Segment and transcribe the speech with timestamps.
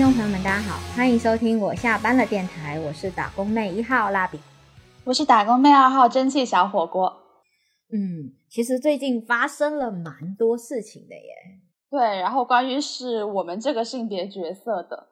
[0.00, 4.40] 听众朋友们，大家好，欢迎收听我下班了电台，我是打工妹一号蜡笔，
[5.04, 7.14] 我是打工妹二号蒸汽小火锅。
[7.92, 11.22] 嗯，其实最近发生了蛮多事情的耶。
[11.90, 15.08] 对，然后关于是我们这个性别角色的，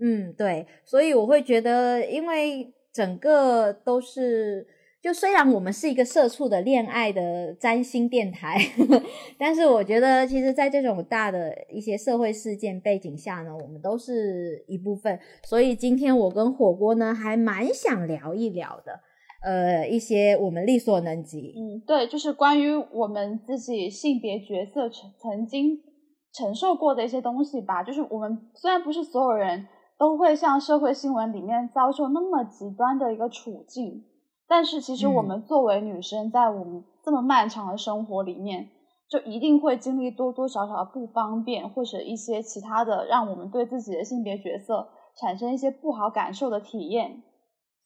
[0.00, 4.68] 嗯，对，所以我会觉得，因为整个都是。
[5.02, 8.56] 就虽然我们是一个社畜的恋爱的占星电台，
[9.36, 15.18] 但是我觉得其实，在这种大的一些社会事件背景下呢，我们都是一部分。
[15.42, 19.00] 所以今天我跟火锅呢，还蛮想聊一聊的，
[19.42, 21.52] 呃，一些我们力所能及。
[21.56, 25.80] 嗯，对，就是关于我们自己性别角色曾曾经
[26.32, 27.82] 承受过的一些东西吧。
[27.82, 29.66] 就是我们虽然不是所有人
[29.98, 34.04] 都会像社会新闻里面遭受那么极端的一个处境。
[34.52, 38.68] 但是其实我们作为女生，在我们这么漫长的生活里面，
[39.08, 44.86] 就一定会经历多多少少的不方便，或者一些其他的让我们对自己的性别角色
[45.18, 47.22] 产生一些不好感受的体验。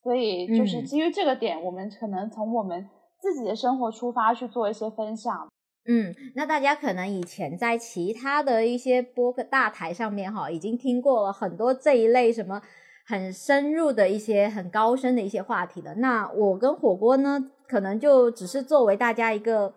[0.03, 2.89] 所以就是基于这个点，我们可能从我们
[3.21, 5.49] 自己的生活出发去做一些分享。
[5.89, 12.61] 嗯，那大家可能以前在其他的一些播客大台上面哈，已经听过了很多这一类什么。
[13.09, 19.73] 很深入的一些很高深的一些话题的，那我跟火锅呢，可能就只是作为大家一个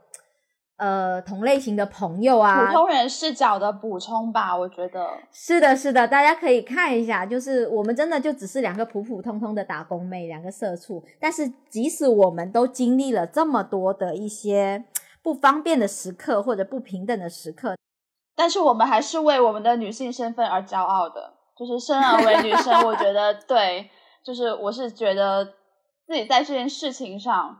[0.77, 4.57] 呃同类型的朋友啊，普通人视角的补充吧。
[4.57, 14.85] 我觉得是的，是的，大家可以看一下，就是我们真的就只是两个普普通通的打工妹，两个社畜，但是即使我们都经历了这么多的一些
[15.21, 17.75] 不方便的时刻或者不平等的时刻，
[18.35, 21.35] 但是我们还是为我们的女性身份而骄傲的。
[21.59, 23.89] 就是生而为女生，我觉得对，
[24.23, 25.43] 就是我是觉得
[26.07, 27.59] 自己在这件事情上，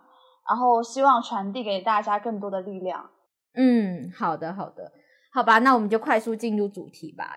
[0.49, 3.09] 然后希望传递给大家更多的力量。
[3.55, 4.93] 嗯，好的，好的，
[5.33, 7.29] 好吧，那我们就快速进入主题吧。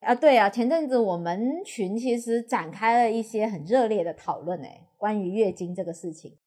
[0.00, 6.38] 啊，对啊，前阵子我们群其实展开了一些很热烈的讨论，诶，关于月经这个事情，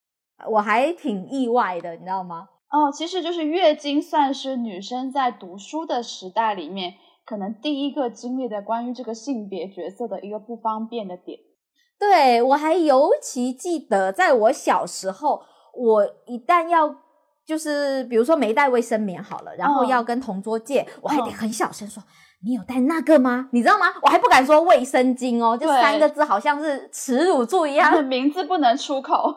[0.49, 2.47] 我还挺意外的，你知道吗？
[2.69, 6.93] 哦，其实就是月经算是女生在读书的时代里面。
[7.25, 11.39] 可能第一个经历的关于这个性别角色的一个不方便的点，
[11.99, 15.41] 对我还尤其记得，在我小时候，
[15.73, 16.93] 我一旦要
[17.45, 22.01] 就是比如说没带卫生棉好了，然后要跟同桌借，我还得很小声说
[22.43, 23.85] ：“你有带那个吗？”你知道吗？
[24.01, 29.35] 我还不敢说卫生巾哦，就三个字好像是耻辱柱一样， 名字不能出口。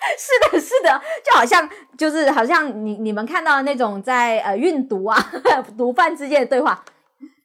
[0.18, 1.68] 是的，是的，就好像
[1.98, 5.16] 就是好像你你们看到的那种在呃运毒啊
[5.76, 6.82] 毒贩之间的对话，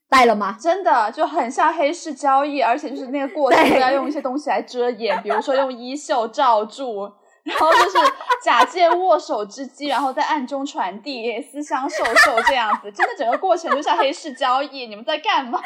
[0.09, 0.57] 带了吗？
[0.59, 7.11] 真的就很像黑市交易，而且就是那个过程都要用一些东西来遮掩， 比如说用衣袖罩住，
[7.43, 7.97] 然后就是
[8.41, 15.59] 假借握手之机，然后在暗中传递私相授受这样子，真的整个过程就像黑市交易，你们在干嘛？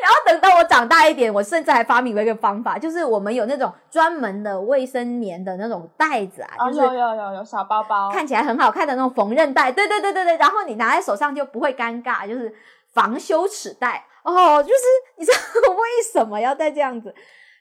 [0.00, 9.70] 然后等到我长大一点，我甚至还发明了一个方法，就是我们有那种专门的卫生棉的那种袋子啊，就是有有有有小包包，看起来很好看的那种缝纫袋。
[9.72, 12.54] 对对对对对，然后你拿在手上就不会尴尬，就是
[12.92, 14.62] 防羞耻袋哦。
[14.62, 14.74] 就是
[15.16, 15.38] 你知道
[15.74, 15.78] 为
[16.12, 17.14] 什么要带这样子？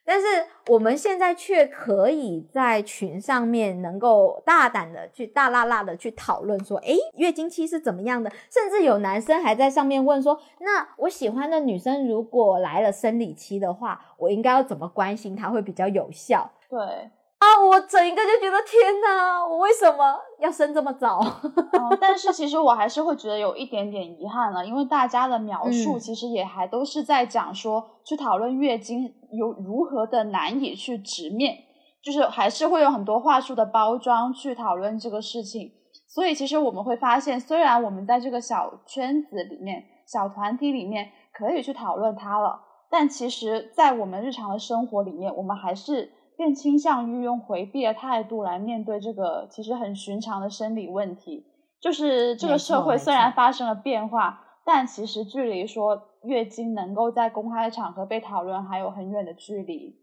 [0.09, 0.25] 但是
[0.70, 8.31] 我们现在却可以在群上面能够大胆的去大辣辣的去讨论说，诶，月经期是怎么样的？
[8.50, 16.50] 甚至有男生还在上面问说，那我喜欢的女生如果来了生理期的话，我应该要怎么关心她会比较有效？
[16.68, 17.12] 对。
[17.39, 21.22] 啊，我整一个就觉得天哪，我为什么要生这么早？
[22.00, 31.55] 但是其实我还是会觉得有一点点遗憾了，因为大家的描述其实也还都是在讲说去讨论月经有如何的难以去直面，
[32.03, 35.72] 就是还是会有很多话术的包装去讨论这个事情。
[36.09, 42.59] 所以其实我们会发现，虽然我们在这个小圈子里面、小团体里面可以去讨论它了，
[42.91, 46.11] 但其实在我们日常的生活里面，我们还是。
[46.40, 51.46] 更倾向于用回避的态度来面对这个其实很寻常的生理问题。
[51.82, 60.00] 就是这个社会虽然发生了变化，但其实距离说月经能够在公开场合被讨论还有很远的距离。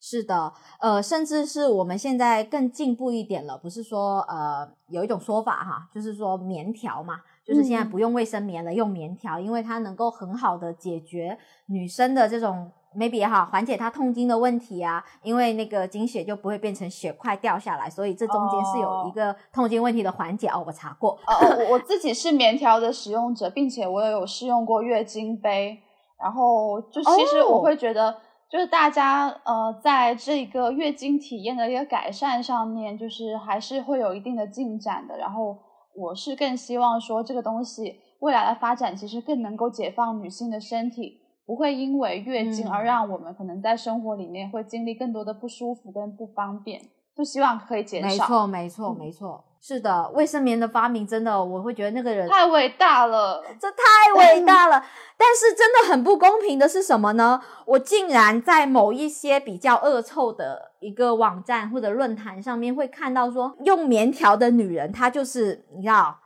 [0.00, 7.16] 是的，呃，甚至是我们现在更进步一点了，不是说呃有一种说法哈，就是说棉条嘛，
[7.46, 12.72] 就是现在不用卫生棉了，用棉条，因为它能够很好的解决女生的这种。
[12.96, 20.62] Maybe 哈，缓解她痛经的问题啊，因为那个经血就不会变成血块掉下来，所以这中间是有一个痛经问题的缓解哦。
[20.66, 25.78] 我查过，哦，我我 自己是棉条的使用者，并且我也有试用过月经杯，
[26.20, 28.16] 然后就其实我会觉得，
[28.50, 35.16] 就是大家呃在这个月经体验的一个改善上面，就是还是会有一定的进展的。
[35.16, 35.58] 然后
[35.94, 38.00] 我是更希望说这个东西。
[38.20, 46.80] 未来的发展其实更能够解放女性的身体，不会因为月经而让我们可能在生活里面会经历更多的不舒服跟不方便。
[47.14, 48.08] 就希望可以减少。
[48.08, 49.44] 没错，没错，没错。
[49.60, 54.82] 是的，卫生棉的发明真的，我会觉得那个人太伟大了， 这太伟 大了。
[55.16, 57.40] 但是真的很不公平的是什么呢？
[57.66, 66.16] 我竟然在某一些比较恶臭的一个网站或者论坛上面会看到说，用棉条的女人，她就是你知道。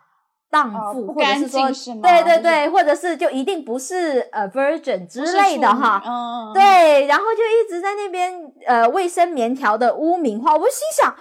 [0.57, 1.69] 荡妇，或者是说，
[2.01, 8.33] 对对对，或者是就一定不是呃 virgin 之类的哈，嗯对，然后就一直在那边
[8.67, 11.15] 呃卫生棉条的污名化，我心想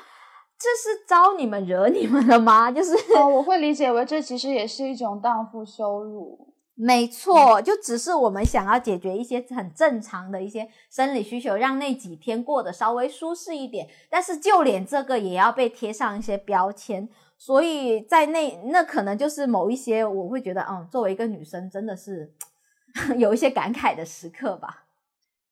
[0.57, 2.71] 这是招你们惹你们了吗？
[2.71, 17.09] 就是我会理解为这其实也是一种荡妇羞辱， 没错，就只是我们想要解决一些很正常的一些生理需求，让那几天过得稍微舒适一点，但是就连这个也要被贴上一些标签。
[17.37, 22.33] 所以在那那可能就是某一些我会觉得，嗯，作为一个女生，真的是
[23.17, 24.85] 有一些感慨的时刻吧。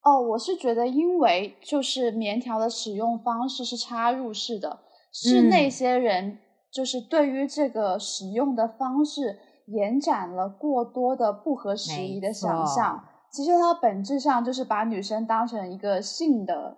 [0.02, 4.80] 哦，我是觉得，因为就是棉条的使用方式是插入式的，
[5.12, 6.38] 是那些人
[6.70, 13.04] 就是对于这个使用的方式延展了过多的不合时宜的想象。
[13.30, 16.76] 其实它本质上就是把女生当成一个性的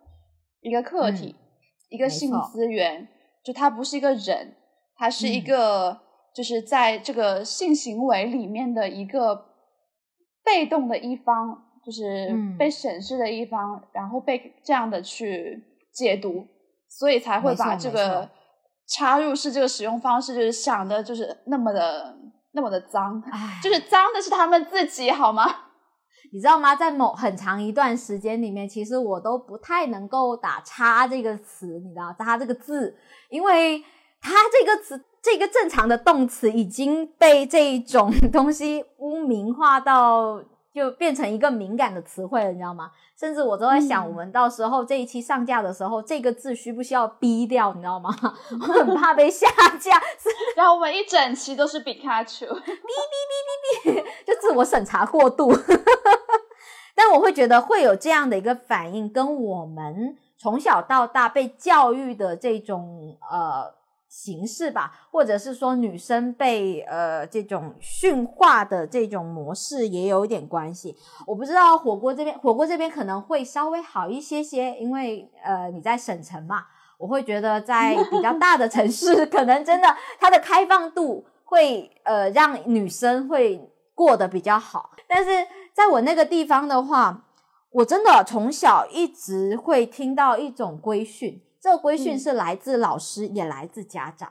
[0.61, 1.35] 一个客体，
[1.91, 3.09] 一个性资源，
[3.45, 4.55] 就它不是一个人。
[4.99, 6.01] 它是一个，
[6.35, 9.47] 就是在这个性行为里面的一个
[10.43, 15.63] 被动的一方，就是被审视的一方，然后被这样的去
[15.93, 16.47] 解读，
[16.89, 18.27] 所以才会把这个
[18.89, 22.17] 插入式这个使用方式，就是想的，就是那么的
[22.53, 23.23] 那么的脏，
[23.63, 25.45] 就是脏的是他们自己，好吗？
[26.33, 26.75] 你知道吗？
[26.75, 32.97] 在某很长一段时间里面，其实我都不太能够打“叉”这个词，你知道“插”这个字，
[33.29, 33.85] 因为。
[34.27, 40.43] 它这个词，这个正常的动词已经被这种 东西污名化到，
[40.75, 42.91] 就变成一个敏感的词汇了，你知道吗？
[43.17, 48.11] 甚至我都在想，我们到时候这一期上架的时候，这个字需不需要逼掉，你知道吗？
[48.61, 49.47] 我很怕被下
[49.79, 50.03] 架。
[50.57, 52.57] 然后我们一整期都是比卡丘，哔哔
[53.85, 55.57] 哔哔哔，就自我审查过度。
[56.97, 63.76] 但我会觉得会有这样的一个反应，跟我们从小到大被教育的这种呃。
[64.17, 70.97] 形式吧，或者是说女生被呃这种驯化的这种模式也有一点关系。
[71.27, 76.65] 我不知道火锅这边，火锅这边可能会稍微好一些些，因为呃你在省城嘛，
[76.97, 84.93] 我会觉得在比较大的城市，可能真的它的开放度会呃让女生会过得比较好。
[85.07, 85.31] 但是
[85.75, 87.27] 在我那个地方的话，
[87.71, 91.43] 我真的从小一直会听到一种规训。
[91.67, 94.31] 这个规训是来自老师，也来自家长，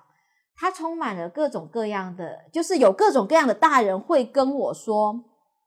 [0.55, 5.11] 它充满了各种各样的，就是有各种各样的大人会跟我说：“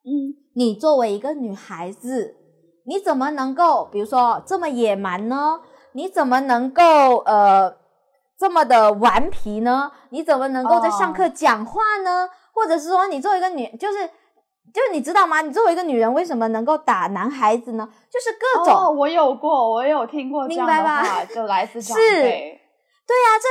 [0.02, 2.36] 嗯，你作为一个女孩子，
[2.86, 5.60] 你怎么能够，比如说这么野蛮呢？
[5.92, 7.76] 你怎么能够呃
[8.38, 9.92] 这么的顽皮呢？
[10.08, 12.30] 你怎么能够在上课讲话呢？
[12.54, 14.08] 或者是说，你作为一个女，就是。”
[14.74, 15.40] 就是你知道吗？
[15.40, 17.88] 你作为一个女人，为什么能够打男孩子呢？
[18.10, 18.74] 就是各种。
[18.74, 22.02] 哦，我有过，我有听过这样的话，就来自长辈。
[22.02, 23.48] 是，对呀，这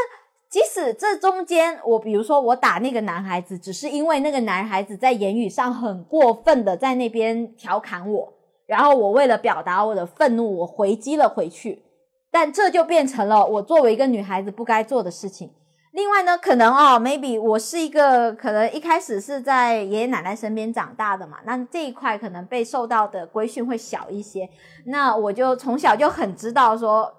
[0.50, 8.34] 即使这中间，我比如说我打那个男孩子，只是因为那个男孩子在言语上很过分的在那边调侃我，
[8.66, 11.84] 然后我为了表达我的愤怒，我回击了回去，
[12.32, 15.52] 但这就变成了我作为一个女孩子不该做的事情。
[15.98, 24.48] 另外呢，可能哦，maybe 我是一个可能一开始是在爷爷奶奶身边长大的嘛，那这一块可能被受到的规训会小一些。
[24.86, 27.12] 那我就从小就很知道说，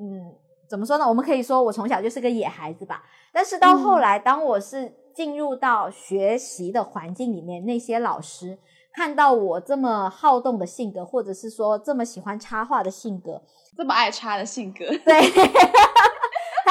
[0.00, 0.34] 嗯，
[0.68, 1.08] 怎么说呢？
[1.08, 3.04] 我们可以说我从小就是个野孩子吧。
[3.32, 8.58] 但是到后来，当我是进入到学习的环境里面，那些老师
[8.92, 13.40] 看到我这么好动的性格，或者是说这么喜欢插画的性格，
[13.76, 15.22] 这么爱插的性格，对。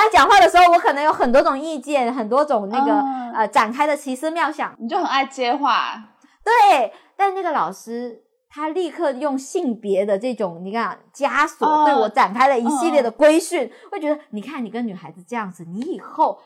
[0.03, 2.91] 他讲话的时候，我可能有很多种意见，很多种那个
[3.33, 4.75] 呃展开的奇思妙想。
[4.79, 5.95] 你就很爱接话，
[6.43, 6.91] 对。
[7.15, 16.39] 但那个老师他立刻用性别的这种你看枷锁对我展开了一系列的规训，会觉得你看你跟女孩子这样子，你以后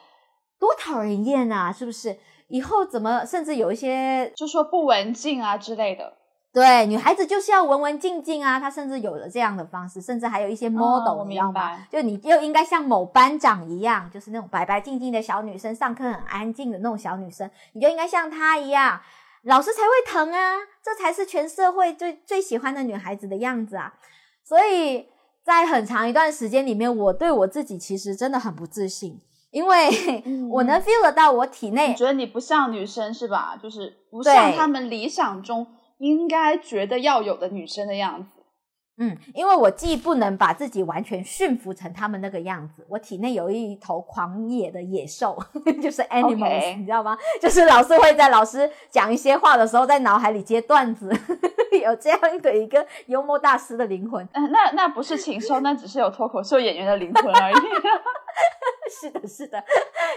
[0.60, 2.16] 多讨人厌啊，是不是？
[2.50, 6.14] 以后怎么甚至有一些就说不文静啊之类的。
[6.58, 8.60] 对，女孩子就是要文文静静啊。
[8.60, 11.86] 她甚至有了这样的方式，甚至还有一些 model，你知道吗？
[11.92, 19.00] 就你又应该像某班长一样，就是那种白白净净的小女生，上课很安静的那种小女生，你就应该像她一样，
[19.44, 20.56] 老师才会疼啊。
[20.84, 23.94] 这才是全社会最最喜欢的女孩子的样子啊。
[24.44, 25.10] 所以
[25.44, 29.22] 在很长一段时间里面，我对我自己其实真的很不自信。
[29.52, 29.90] 因为
[30.52, 33.58] 我能 feel 得到我体内，你觉得你不像女生是吧？
[33.62, 35.66] 就是不像他们理想中
[35.98, 38.30] 应该觉得要有的女生的样子。
[39.00, 45.38] 嗯，因为我既不能把自己完全驯服成他们那个样子，我体内有一头狂野的野兽，
[45.80, 47.16] 就是 animals，你知道吗？
[47.40, 51.16] 就是老是会在老师讲一些话的时候，在脑海里接段子，
[51.84, 54.28] 有这样的一个幽默大师的灵魂。
[54.34, 57.56] 嗯，那那不是禽兽，那只是有脱口秀演员的灵魂而已。
[58.90, 59.64] 是的，是的。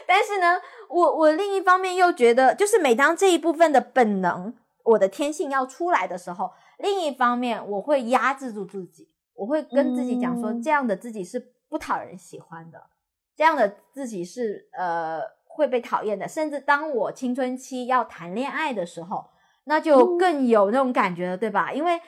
[0.06, 0.58] 但是呢，
[0.88, 4.54] 我我另一方面又觉得，就是每当这一部分的本能，
[4.90, 6.50] 我的天性要出来的时候。
[6.78, 12.82] 另一方面，我会压制住自己，我会跟自己讲说，这样的自己是不讨人喜欢的，
[13.36, 16.26] 这样的自己是呃会被讨厌的。
[16.26, 19.26] 甚至当我青春期要谈恋爱的时候，
[19.64, 21.70] 那就更有那种感觉了，对吧？
[21.72, 22.00] 因为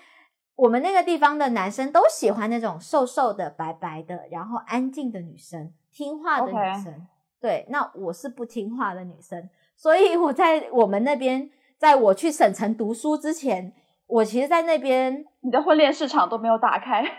[0.57, 7.07] 我们那个地方的男生都喜欢那种瘦瘦的、白白的，然后安静的女生，听话的女生。
[7.41, 11.51] 对，那我是不听话的女生，所以我在我们那边，
[11.83, 13.73] 在我去省城读书之前。
[14.07, 17.03] 我其实，在那边，你的婚恋市场都没有打开，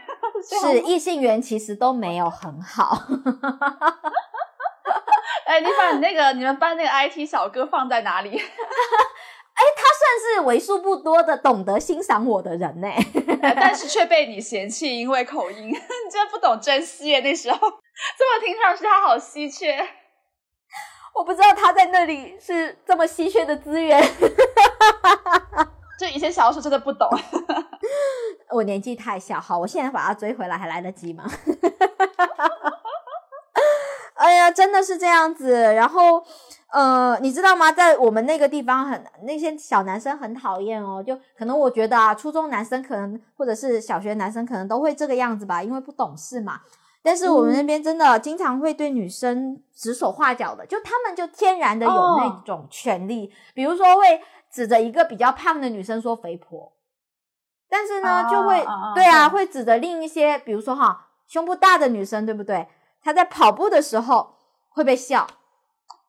[0.62, 2.96] 是异性缘其实都没有很好。
[5.46, 8.30] 哎，你把你那个你们班那个 IT 小哥放在哪里？
[8.38, 12.88] 哎，他算是为数不多的懂得欣赏我的人呢，
[13.42, 15.74] 但是却被你嫌弃，因为口音，你
[16.12, 17.20] 真不懂珍惜耶。
[17.22, 19.84] 那时候，这么听上去他好稀缺，
[21.16, 24.02] 我不知道他在那里是这么稀缺的资源。
[26.00, 27.08] 就以前小的时候真的不懂，
[28.50, 31.24] 我年纪太小，好，我现在把他追回来还来得及吗？
[34.16, 35.52] 哎呀，真的是这样子。
[35.52, 36.24] 然后，
[36.72, 37.72] 呃，你知道吗？
[37.72, 41.04] 在我们那个地方，很那些小男生很讨厌哦。
[41.06, 46.62] 就可能我觉得啊，初中男生可能或者是小学男生可能都会这个样子吧，因为不懂事嘛。
[47.04, 54.22] 但是我们那边真的经常会对女生指手画脚的，就他们就天然的有那种权利，比如说会。
[54.54, 56.72] 指着一个比较胖的女生说肥婆，
[57.68, 62.68] 但是呢，就会对啊，会指着另一些，比如说哈，胸部大的女生，对不对？
[63.02, 64.36] 她在跑步的时候
[64.70, 65.26] 会被笑，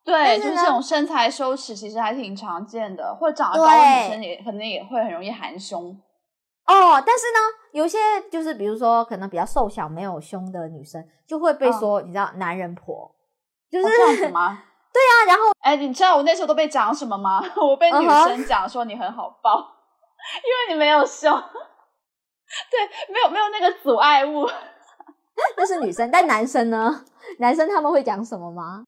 [0.03, 3.15] 对，就是这种身材羞耻，其实还挺常见的。
[3.15, 5.99] 或者长得高的女生也可能也会很容易含胸
[6.67, 7.03] 哦。
[7.05, 7.39] 但是呢，
[7.71, 7.97] 有些
[8.31, 13.13] 就是比如说可能比较瘦小没有胸的女生，就会被说你知道男人婆，
[13.69, 14.63] 就是这样子吗？
[14.95, 17.41] 对啊，然后哎，你知道我那时候都被讲什么吗？
[17.57, 19.59] 我被女生讲说你很好抱，
[20.43, 21.31] 因为你没有胸，
[22.71, 24.47] 对，没有没有那个阻碍物。
[25.57, 27.03] 那是女生，但男生呢？
[27.39, 28.85] 男生他们会讲什么吗？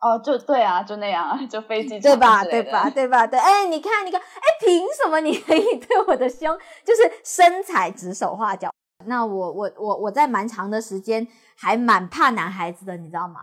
[0.00, 2.44] 哦，就对啊，就那样啊，就飞机对吧？
[2.44, 2.90] 对吧？
[2.90, 3.26] 对吧？
[3.26, 8.70] 对，哎，你看，你看，哎，凭什么你可以对我的胸就是身材指手画脚？
[9.06, 11.26] 那我我我我在蛮长的时间
[11.56, 13.40] 还蛮怕男孩子的，你知道吗？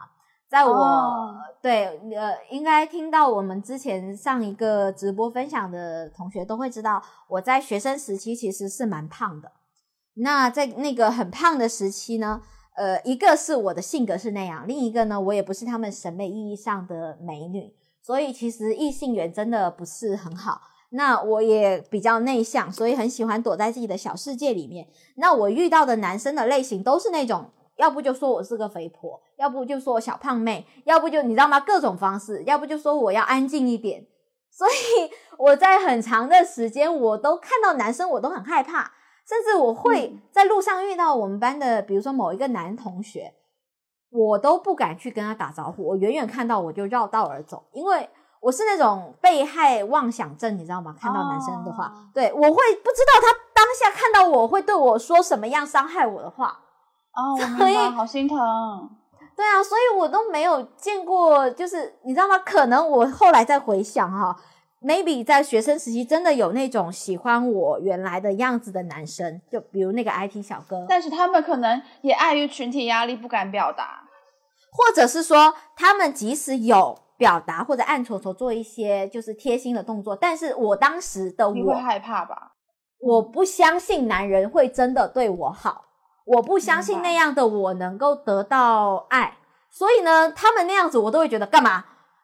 [0.50, 1.33] 在我
[1.63, 9.51] 对呃，应该听到我们之前上一个直播分享的同学都会知道，我在学生时期其实是蛮胖的。
[10.15, 12.39] 那在那个很胖的时期呢，
[12.75, 20.62] 呃，一个是我的性格是那样，另一个呢，我也不是他们审美意义上的美女，所以其实异性缘真的不是很好。
[20.89, 24.88] 那我也比较内向，所以很喜欢躲在自己的小世界里面。
[25.15, 27.51] 那我遇到的男生的类型都是那种。
[27.77, 31.60] 要不就说我是个肥婆，要不就说我小胖妹，要不就你知道吗？
[31.60, 34.06] 各种方式，要不就说我要安静一点。
[34.51, 38.92] 所以我在很长的时间，我都看到男生，我都很害怕，
[39.27, 43.34] 甚至我会在路上遇到我们班的，比如说某一个男同学，
[44.10, 48.10] 我都不敢去跟他打招呼，我远远看到我就绕道而走，因为
[48.42, 50.94] 我是那种被害妄想症，你知道吗？
[51.00, 56.60] 看到男生的话，对我会不知道他当下看到我会对我说什么样伤害我的话。
[57.15, 58.38] 哦，我明白，好心疼。
[59.36, 62.38] 对啊，所以我都没有见过，就是你知道吗？
[62.39, 64.36] 可能我后来再回想哈
[64.83, 70.85] ，maybe 在学生时期真的有那种喜欢我原来的样子的男生，就比如那个 IT 小哥。
[70.89, 74.03] 但是他们可能也碍于群体压力不敢表达，
[74.71, 82.53] 或者是说他们即使有表达或者暗戳戳做一些就是贴心的动作，但是我当时的我会害怕吧？
[82.99, 85.85] 我不相信男人会真的对我好。
[86.25, 89.37] 我不相信那样的我能够得到爱，
[89.69, 91.83] 所以呢，他们那样子我都会觉得干嘛？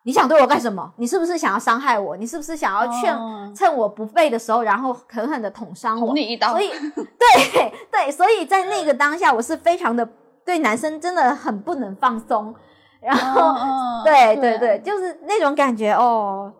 [0.09, 0.91] 你想对我干什么？
[0.97, 2.17] 你是不是想要伤害我？
[2.17, 3.15] 你是不是想要劝
[3.53, 6.07] 趁我不备的时候，然后狠狠的捅伤我？
[6.07, 6.49] 捅你一刀。
[6.49, 10.09] 所以， 对对，所以在那个当下，我是非常的
[10.43, 12.55] 对男生真的很不能放松。
[12.99, 13.53] 然后，
[14.03, 16.51] 对对对，就是那种感觉哦，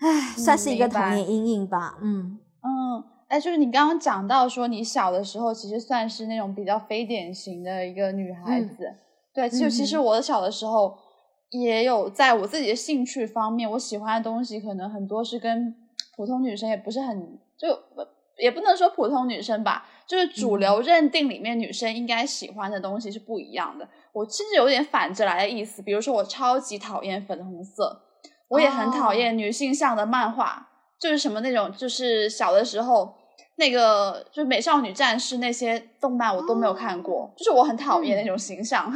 [0.00, 1.98] 唉，算是一个童年阴影吧。
[2.00, 3.04] 嗯嗯。
[3.28, 8.90] 哎，就是你刚刚讲到说，你小的时候其实算是那种比较非典型的一个女孩子，
[9.34, 10.96] 对，就其实我小的时候
[11.50, 15.74] 也有在我自己的兴趣方面，我喜欢的东西可能很多是跟
[16.16, 17.68] 普通女生也不是很就
[18.36, 23.88] 也不能说普通女生吧，就是主流认定里面女生应该喜欢的东西是不一样的。
[24.12, 28.02] 我甚至有点反着来的意思，比如说我超级讨厌粉红色，
[28.48, 30.68] 我也很讨厌女性向的漫画，
[31.00, 33.12] 就是什么那种，就是小的时候
[33.56, 38.92] 那个就是美少女战士那些动漫我都没有看过，就是我很讨厌那种形象，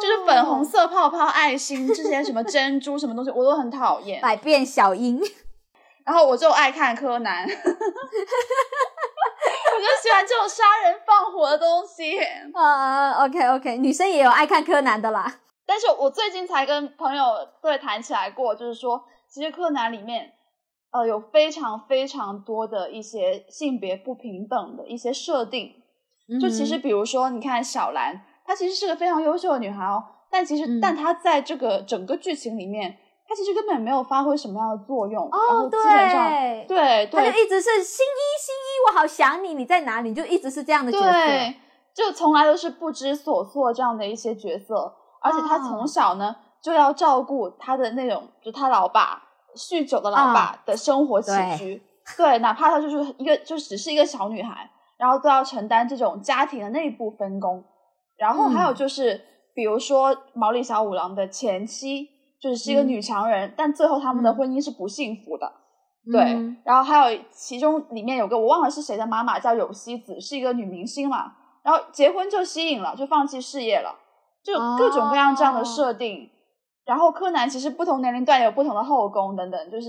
[0.00, 4.20] 就是粉红色泡泡、爱心这些什么珍珠什么东西我都很讨厌。
[4.20, 5.20] 百变小樱，
[6.04, 7.56] 然后我就爱看柯南， 我就
[10.02, 12.18] 喜欢这种杀人放火的东西。
[12.52, 15.40] 啊，OK OK，女生也有爱看柯南的啦。
[15.64, 17.24] 但是我最近才跟朋友
[17.62, 20.32] 对谈起来过，就是说，其实柯南里面，
[20.90, 25.76] 呃，有非常非常多的一些性别不平等的一些设定。
[26.40, 28.20] 就其实，比如说，你看小兰，
[28.50, 35.24] 她其实是个非常优秀的女孩哦，但其实，但她在这个整个剧情里面，她其实根本没有发挥什么样的作用。
[35.26, 40.12] 哦，对，对，她就一直是新一，新一，我好想你，你在哪里？
[40.12, 41.54] 就一直是这样的角色，
[41.94, 44.96] 就从来都是不知所措这样的一些角色。
[45.22, 49.22] 而且她从小呢就要照顾她的那种，就她老爸
[49.54, 51.80] 酗酒的老爸的生活起居，
[52.16, 57.62] 对，哪怕她就是一个就只是一个小女孩，然后都要承担这种家庭的内部分工。
[58.20, 59.20] 然后还有就是，
[59.54, 62.06] 比如说毛利小五郎的前妻
[62.40, 65.50] 就是是一个女强人，但最后他们的婚姻是不幸福的。
[66.12, 66.20] 对，
[66.64, 73.96] 然后还有其中里面有个我忘了是谁的妈妈叫有希子，是一个女明星嘛，然后结婚就吸引了，就放弃事业了。
[74.42, 76.30] 就各种各样这样的设定，
[76.86, 79.88] 然后柯南其实不同年龄段有不同的后宫等等，就是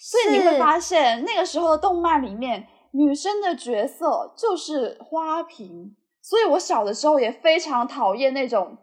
[0.00, 8.76] 所以你会发现那个时候的动漫里面女生的角色就是花瓶，所以我小的时候也非常讨厌那种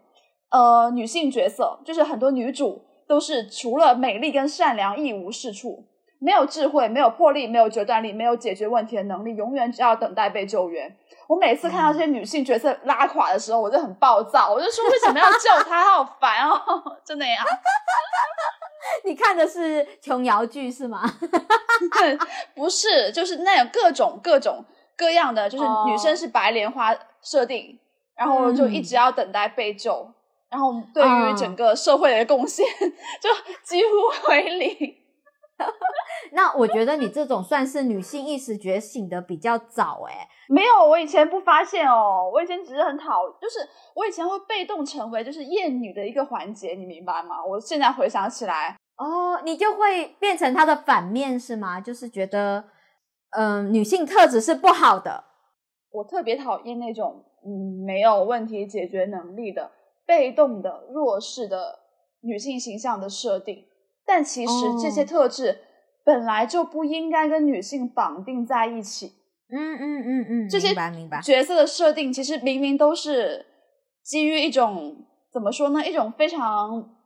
[0.50, 5.86] 呃女性角色，就是很多女主都是除了美丽跟善良一无是处，
[6.18, 10.96] 没有智慧，没有魄力，没有决断力，没有解决问题的能力，永远只要等待被救援。
[11.28, 15.84] 我每次看到这些女性角色拉垮的时候，我就很暴躁，我就说为什么要救她？
[15.92, 16.58] 好烦哦，
[17.04, 17.44] 就那样。
[19.04, 21.02] 你看的是琼瑶剧是吗？
[22.56, 24.64] 不是，就是那种各种各种
[24.96, 27.78] 各样的，就是女生是白莲花设定，
[28.16, 30.10] 然后就一直要等待被救，
[30.50, 32.64] 然后对于整个社会的贡献
[33.20, 33.28] 就
[33.64, 34.96] 几乎为零。
[36.30, 40.28] 那我觉得你这种算是女性意识觉醒的比较早哎。
[40.48, 42.30] 没有，我以前不发现哦。
[42.32, 43.58] 我以前只是很讨，就是
[43.96, 47.44] 我以前会被动成为就是厌女的一个环节，你明白吗？
[47.44, 51.80] 我现在回想起来，哦，你就会变成它的反面是吗？
[51.80, 52.64] 就是觉得，
[53.30, 55.24] 嗯，女性特质是不好的。
[55.90, 59.70] 我特别讨厌那种嗯没有问题解决能力的、
[60.06, 61.78] 被动的、弱势的
[62.20, 63.64] 女性形象的设定。
[64.06, 65.58] 但其实这些特质
[66.04, 69.12] 本来就不应该跟女性绑定在一起。
[69.50, 73.46] 嗯嗯嗯嗯，这些明白角色的设定其实明明都是
[74.02, 74.96] 基于一种
[75.32, 75.86] 怎么说呢？
[75.86, 76.96] 一种非常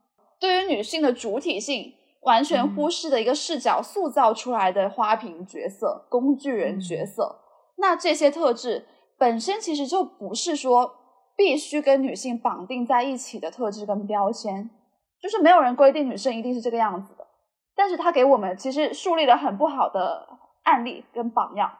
[0.40, 1.92] 对于女性的主体性
[2.23, 7.42] 完全忽视的一个视角塑造出来的花瓶角色、工具人角色。
[7.77, 8.87] 那这些特质
[9.19, 10.95] 本身其实就不是说
[11.37, 14.71] 必须跟女性绑定在一起的特质跟标签，
[15.21, 17.27] 就是没有人规定女生一定是这个样子的。
[17.75, 20.29] 但是他给我们其实树立了很不好的
[20.65, 21.71] 案例跟榜样。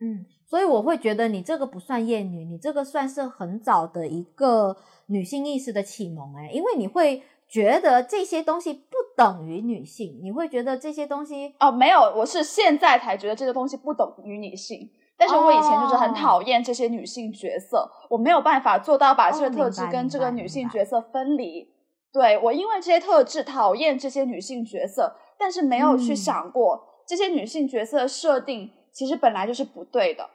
[0.00, 21.68] 嗯，所以我会觉得你这个不算厌女，你这个算是很早的一个女性意识的启蒙哎，因为你会觉得这些东西不等于女性，你会觉得这些东西哦，没有，我是现在才觉得这个东西不等于女性，但是我以前就是很讨厌这些女性角色，我没有办法做到把这个特质跟这个女性角色分离，
[22.12, 28.70] 对我因为这些特质讨厌这些女性角色，但是没有去想过这些女性角色设定。
[28.90, 30.28] 其实本来就是不对的，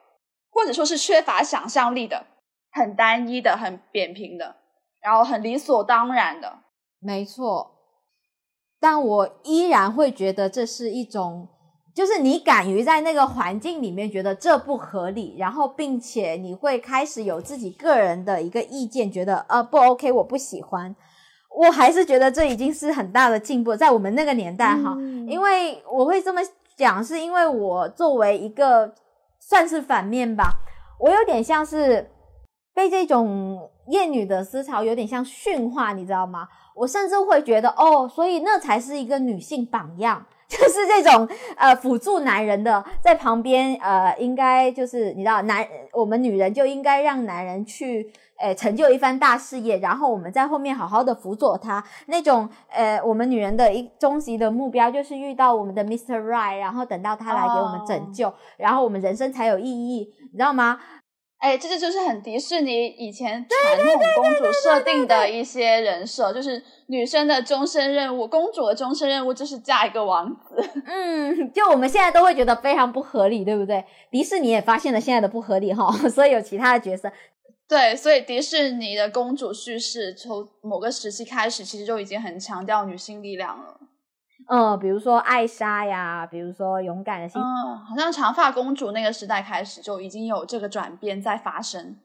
[0.50, 2.26] 或者说是缺乏想象力的，
[2.72, 4.56] 很单一的，很扁平的，
[5.02, 6.60] 然后很理所当然的。
[7.02, 7.72] 没错，
[8.80, 11.50] 但我依然会觉得这是一种，
[11.94, 20.96] 就是你敢于在那个环境里面觉得这不合理，然后并且你会开始有自己个人的一个意见，觉得呃不 OK，我不喜欢。
[21.56, 26.42] 我还是觉得这已经是很大的进步，在我们那个年代哈，因为我会这么。
[26.76, 28.96] 讲是因为我作为一个
[29.40, 30.56] 算是反面吧，
[31.00, 32.10] 我有点像是
[32.74, 36.48] 被这种厌女的思潮有点像驯化，你知道吗？
[36.76, 40.26] 我甚至会觉得哦，所以那才是一个女性榜样，
[40.62, 48.12] 就是这种呃辅助男人的，在旁边呃，应该就是你知道，男我们女人就应该让男人去。
[48.40, 51.82] 诶，成就一番大事业，然后我们在后面好好的辅佐他。
[52.08, 56.20] 那种，呃，我们女人的一终极的目标就是遇到我们的 Mr.
[56.20, 60.78] Right，然后等到他来给我们拯救，然后我们人生才有意义，你知道吗？
[61.44, 70.56] 哎，这个就是很迪士尼以前传统公主设定的一些人设，就是女生的终身任务，公主的终身任务就是嫁一个王子。
[70.88, 73.84] 嗯， 就我们现在都会觉得非常不合理，对不对？
[74.10, 77.12] 迪士尼也发现了现在的不合理哈， 所以有其他的角色。
[77.68, 83.78] 对，所以迪士尼的公主叙事从某个时期开始，其实就已经很强调女性力量了。
[84.48, 91.96] 嗯，比如说艾莎呀，比如说勇敢的心，嗯，好像长发公主那个时代开始就已经有这个转变在发生。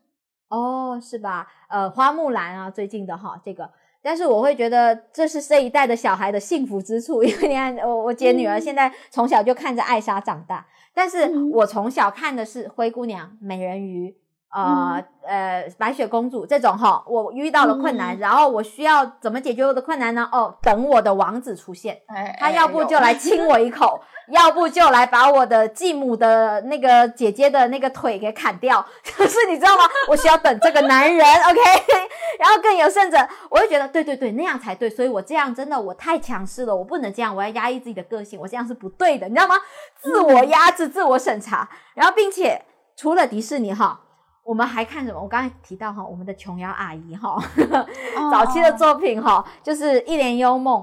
[0.48, 1.46] 哦，是吧？
[1.68, 3.70] 呃，花木兰啊，最近的哈，这个，
[4.02, 14.16] 但是我会觉得这是这一代的小孩的幸福之处， 因为你看，我我姐女儿现在从小就看着艾莎长大，但是我从小看的是灰姑娘、美人鱼。
[14.50, 20.26] 呃呃，白雪公主这种哈，我遇到了困难，然后我需要怎么解决我的困难呢？
[20.32, 22.00] 哦，等我的王子出现，
[22.40, 28.82] 他要不就来 亲我一口，要不就来把我的继母的那个姐姐的那个腿给砍掉。
[29.14, 29.82] 可是你知道吗？
[30.08, 31.60] 我需要等这个男人，OK？
[32.40, 33.18] 然后更有甚者，
[33.50, 34.88] 我会觉得对对对，那样才对。
[34.88, 39.56] 所以我这样真的我太强势了，我不能这样，我要压抑自己的个性，我这样是不对的，你知道吗？
[40.00, 42.64] 自我压制、自我审查，然后并且
[42.96, 44.00] 除了迪士尼哈。
[44.48, 45.20] 我们还看什么？
[45.20, 47.36] 我刚才提到哈，我们的琼瑶阿姨哈，
[48.32, 50.80] 早期的作品哈，就是《一帘幽梦》，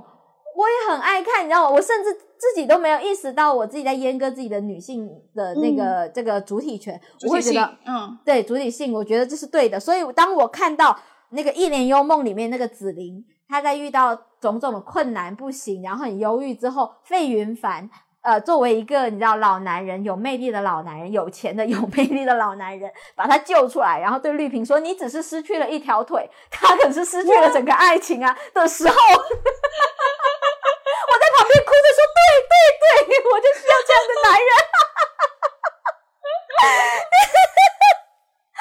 [0.55, 1.69] 我也很爱看，你知道吗？
[1.71, 9.79] 我甚至自己都没有意识到我自己在阉割自己的女性的那个这个主体权，我会觉得，嗯，对主体性，我觉得这是对的。
[9.79, 10.95] 所以当我看到
[11.29, 17.89] 那个《一帘幽梦》里面那个紫菱，她在遇到种种的困难不行，然后很忧郁之后，费云凡。
[18.25, 29.21] 呃，作为一个你知道老男人，有魅力的老男人，有钱的有魅力的老男人， 把他救出来，然后对绿萍说：“你只是失去了一条腿， 他可是失去了整个爱情啊！”的时候，我在
[31.37, 34.49] 旁边哭着说：“对对对，我就是要这样的男人。”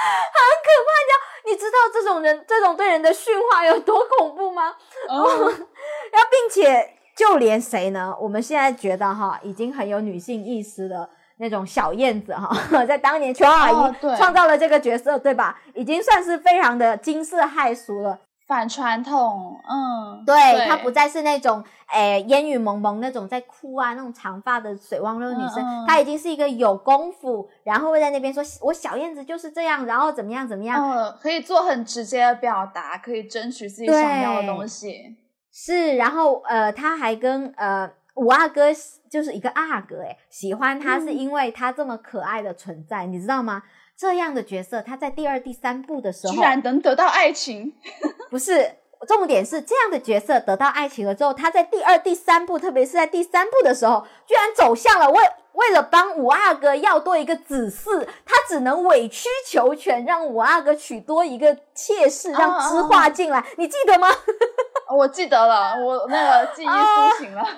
[0.04, 1.16] 很可怕，你知道？
[1.46, 4.76] 你知道这种人，这种对人的驯化有多恐怖吗？
[5.08, 6.98] 然后，并且。
[7.16, 8.14] 就连谁呢？
[8.20, 12.50] 我们现在觉得哈，已经很有女性意识的那种小燕子哈，
[12.86, 15.60] 在当年琼阿姨创造了这个角色，对吧？
[15.74, 19.56] 已经算是非常的惊世骇俗了，反传统。
[19.68, 35.16] 嗯，对，她不再是那种诶烟雨蒙蒙那种在哭啊那种长发的水汪汪的女生，她已经是一个有功夫，然后会在那边说我小燕子就是这样，然后怎么样怎么样，嗯，可以做很直接的表达，可以争取自己想要的东西。
[35.56, 38.66] 是，然后呃，他还跟呃五阿哥
[39.08, 43.62] 就是一个阿哥，诶喜欢他是因为他这么可爱的存在，你知道吗？
[43.96, 47.72] 这样的角色，他在第二、第三部的时候，居然能得到爱情，
[48.28, 55.22] 不是重点是这样的角色得到爱情了之后，他在第二、第三部，特别是在第三部的时候，居然走向了为
[55.54, 64.08] 为了帮五阿哥要多一个子嗣，他只能委曲求全，让五阿哥娶多一个妾室，让知画进来，你记得吗？
[64.94, 67.42] 我记得了，我那个记忆苏醒了。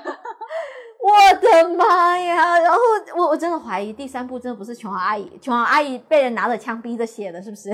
[0.98, 2.59] 我的妈呀！
[2.59, 2.78] 然后
[3.14, 7.70] 我我真的怀疑第三部真的不是琼瑶阿姨，琼瑶阿姨被人拿着枪逼着写的，是不是？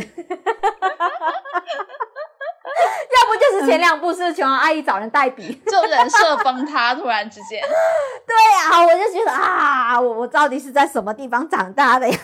[3.12, 7.60] 要不就是前两部是琼瑶阿姨找人代笔， 就人设崩塌，突然之间。
[8.26, 12.18] 对呀，我就觉得啊，我我到底是在什么地方长大的呀？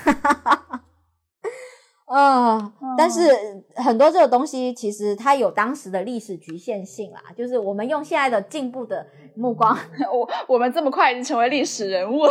[2.09, 3.31] 哦，但是
[3.77, 9.77] 很多这个东西其实它有当时的历史局限性啦，就是我们用现在的进步的目光，
[10.13, 12.23] 我我们这么快已经成为历史人物，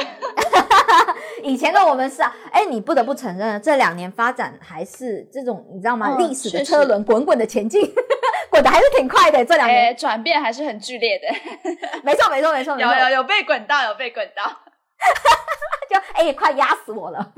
[1.43, 6.17] 以前的我们是啊，哎，你不得不承认，这两年发展还是这种你知道吗？
[6.17, 7.81] 历史的车轮滚滚的前进，
[8.49, 9.95] 滚的还是挺快的，这两年。
[9.95, 11.27] 转变还是很剧烈的，
[12.03, 14.43] 没错没错没错，有有有被滚到有被滚到，
[15.89, 17.31] 就哎快压死我了。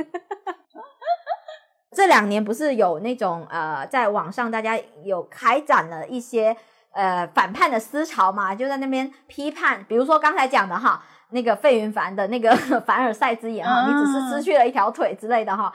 [1.95, 6.55] 这两年不是有那种呃，在网上大家有开展了一些
[6.91, 8.53] 呃反叛的思潮嘛？
[8.53, 12.51] 就在那边批判，比如说刚才讲的哈，那个费云凡的那个
[12.85, 15.73] 凡尔赛之眼哈，你只是失去了一条腿之类的哈，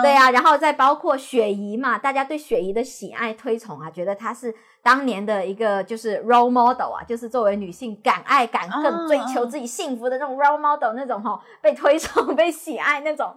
[0.00, 13.34] 对呀，然后再包括雪姨嘛，大家对雪姨的喜爱推崇啊，觉得她是当年的一个就是 role model 啊，就是作为女性敢爱敢恨、追求自己幸福的那种 role model 那种哈，被推崇、 被喜爱那种。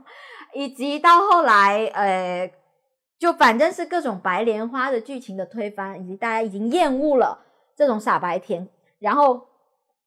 [0.54, 2.52] 以及到后来，呃，
[3.20, 8.68] 就反正是各种白莲花的剧情的推翻，以及大家已经厌恶了这种傻白甜，
[9.00, 9.48] 然后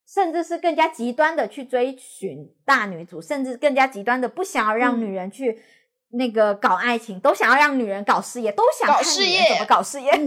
[0.07, 5.63] 甚至是更加极端的去追寻大女主，甚至更加极端的不想要让女人去
[6.11, 10.11] 那个搞爱情，都想要让女人搞事业，都想搞看事业怎么搞事业。
[10.17, 10.25] 对，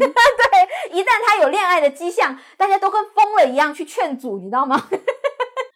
[0.92, 4.90] 一旦她有恋爱的迹象，大家都跟疯了一样去劝阻，你知道吗？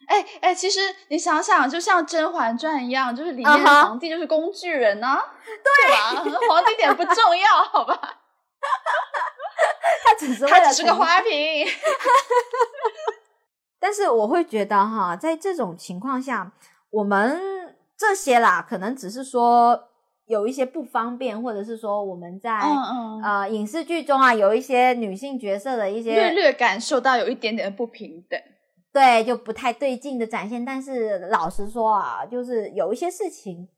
[0.08, 6.22] 哎哎，其实你想想，就像《甄嬛传》一样，就是里面的皇帝就是工具人呢、对吧？
[6.48, 7.98] 皇帝一点不重要，好吧？
[10.04, 11.66] 他只是为他只是个花瓶。
[13.80, 16.52] 但是我会觉得哈，在这种情况下，
[16.90, 19.88] 我们这些啦，可能只是说
[20.26, 28.40] 有一些不方便，或者是说我们在、嗯嗯，呃影视剧中啊，有一些女性角色的一些略些略感受到有一点点的不平等。
[28.92, 30.64] 对就不太对劲的展现。
[30.64, 33.68] 但是老实说啊，就是有一些事情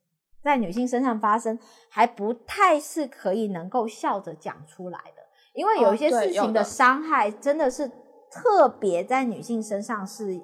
[0.42, 5.22] 在女性身上发生，还不太是可以能够笑着讲出来的，
[5.54, 7.90] 因为有哦一些事情的伤害真的是
[8.30, 10.40] 特别在女性身上是，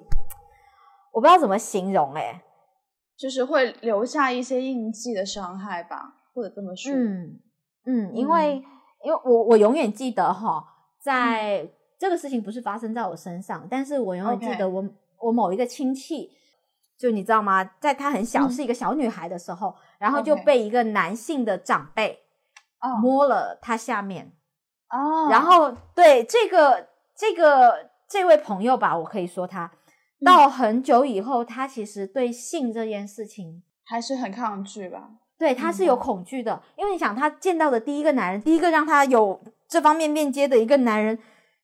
[1.11, 2.41] 我不知道怎么形容哎、
[3.17, 6.93] 就是会留下一些印记的伤害吧，或者这么说。
[6.93, 7.39] 嗯
[7.85, 8.29] 嗯，因嗯。
[8.29, 8.63] 为
[9.03, 10.63] 因为我我永远记得哈，
[10.99, 11.67] 在、
[12.01, 14.83] 这个事情不是发生在我身上，但是我永远记得我
[15.19, 16.31] 我某一个亲戚，
[16.97, 17.63] 就你知道吗？
[17.79, 22.17] 在她很小、嗯是一个小女孩的时候，然后就被一个男性的长辈
[22.79, 24.33] 哦摸了她下面，
[24.89, 29.71] 哦，然后对这个这个这位朋友吧，我可以说他
[30.21, 33.61] 嗯到很久以后，他其实对性这件事情。
[33.83, 35.11] 还是很抗拒吧。
[35.37, 41.19] 对，他是有嗯恐惧的，因为你想，他见到的第一个男人，第一个让他有这方面链接的一个男人，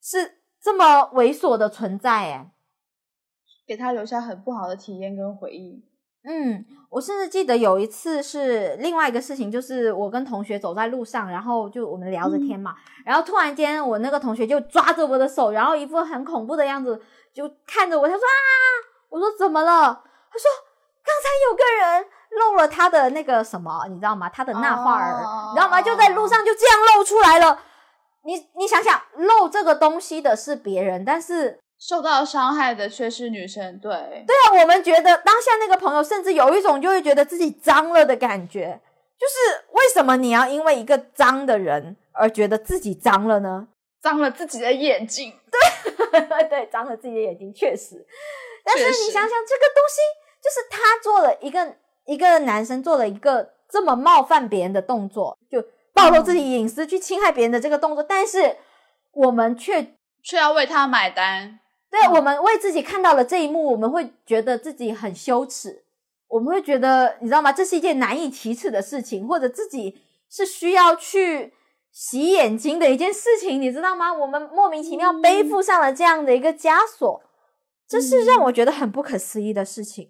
[0.10, 2.50] 是这么猥琐的存在，哎，
[3.68, 5.84] 给他留下很不好的体验跟回忆。
[6.24, 17.02] 嗯，我甚至记得有一次是另外一个事情，就是我跟同学走在路上，然后就我们聊着天嘛，然后突然间我那个同学就抓着我的手，然后一副很恐怖的样子，
[17.34, 18.32] 就看着我，他说啊，
[19.10, 20.04] 我说怎么了？
[20.32, 20.50] 他说
[21.04, 22.06] 刚才有个人
[22.40, 24.30] 露了他的那个什么，你知道吗？
[24.30, 25.82] 他的那画儿，哦你知道吗？
[25.82, 27.60] 就在路上就这样露出来了。
[28.28, 33.90] 你你想想，露这个东西的是别人，但是受到伤害的却是女生，对，
[34.28, 38.82] 对啊，我们觉得当下那个朋友甚至有一种就会觉得自己脏了的感觉，
[39.18, 43.70] 就是为什么你要因为一个脏的人而觉得自己脏了呢？
[44.02, 45.34] 脏了自己的眼睛。
[45.50, 48.06] 对 对，脏了自己的眼睛，确实。
[48.66, 50.02] 但是你想想，这个东西
[50.44, 55.64] 就是他做了一个一个男生做了一个这么冒犯别人的动作，就
[55.98, 58.58] 暴露自己隐私、去侵害别人的这个动作，但是
[59.12, 61.60] 我们却却要为他买单。
[61.90, 65.84] 对、嗯我们为自己看到了这一幕，我们会觉得自己很羞耻，
[66.28, 67.52] 我们会觉得你知道吗？
[67.52, 69.98] 这是一件难以启齿的事情，或者自己
[70.30, 71.54] 是需要去
[71.92, 74.14] 洗眼睛的一件事情，你知道吗？
[74.14, 77.22] 我们莫名其妙背负上了这样的一个枷锁，
[77.88, 80.10] 这是让我觉得很不可思议的事情。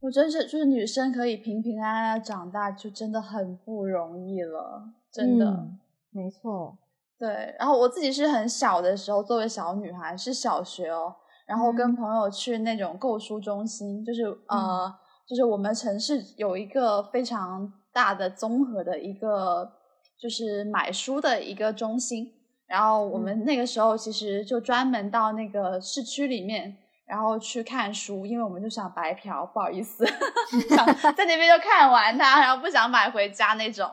[0.00, 5.46] 我真是就是女生可以平平安安的长大，就真的很不容易了，真的。
[5.46, 5.78] 嗯
[6.12, 6.78] 没错，
[7.18, 11.14] 对，然后我自己是很小的时候，作为小女孩是小学哦，
[11.46, 14.90] 然后跟嗯朋友去那种购书中心，就是呃，
[15.28, 19.70] 就是我们城市有一个非常大的综合的一个
[20.18, 22.32] 就是买书的一个中心，
[22.66, 26.78] 然后我们那个时候其实就专门到那个市区里面。
[27.06, 30.04] 然后去看书，因为我们就想白嫖，不好意思，
[30.68, 33.88] 想 在那边就看完它，然后不想买回家那种。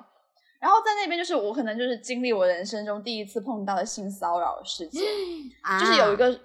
[0.60, 5.04] 然后在那边就是我可能就是经历我人生中第一次碰到的性骚扰事件，
[5.80, 6.40] 就是有一啊个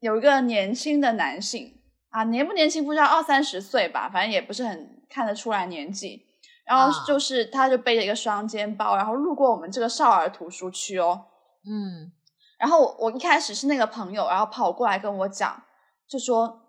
[0.00, 1.74] 有一个年轻的男性
[2.10, 6.24] 啊，年不年轻不知道，二三十岁吧，反正也不是很看得出来年纪。
[6.64, 11.26] 然后啊就是他就背着一个双肩包，然后路过我们这个少儿图书区哦。
[11.68, 12.10] 嗯
[12.58, 15.60] 然后我我一开始是那个朋友，然后跑过来跟我讲，
[16.08, 16.60] 就说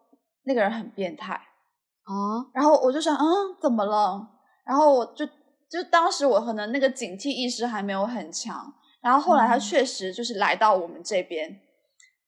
[0.43, 1.33] 那个人很变态。
[1.33, 4.27] 啊然后我就想，嗯，怎么了？
[4.65, 5.25] 然后我就
[5.69, 11.59] 就当时我可能那个警惕意识还没有很强，然后后来他嗯确实就是来到我们这边，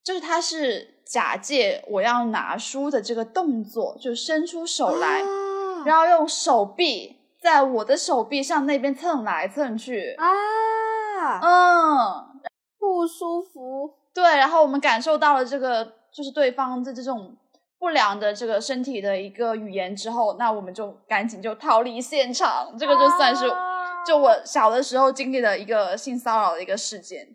[0.04, 12.42] 就是他是假借我要拿书的这个动作，就伸出手来，啊然后用手臂在我的手臂上那边蹭来蹭去，啊，嗯，
[12.80, 13.94] 不舒服。
[14.14, 17.38] 对，然后我们感受到了这个就是对方的这种
[17.80, 22.76] 不良的这个身体的一个语言之后，那我们就赶紧就逃离现场。
[22.76, 27.28] 这个就算是啊就我小的时候经历的一个性骚扰的一个事件。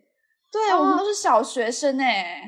[0.50, 2.42] 对，啊我们都是小学生哎、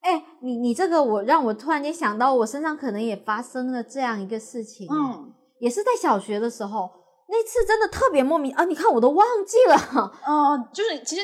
[0.00, 6.90] 哎、你你这个我让我突然间想到，我身上可能也发生了这样一个事情、嗯，嗯也是在小学的时候，
[7.28, 8.64] 那次真的特别莫名啊！
[8.64, 11.22] 你看我都忘记了，嗯、就是其实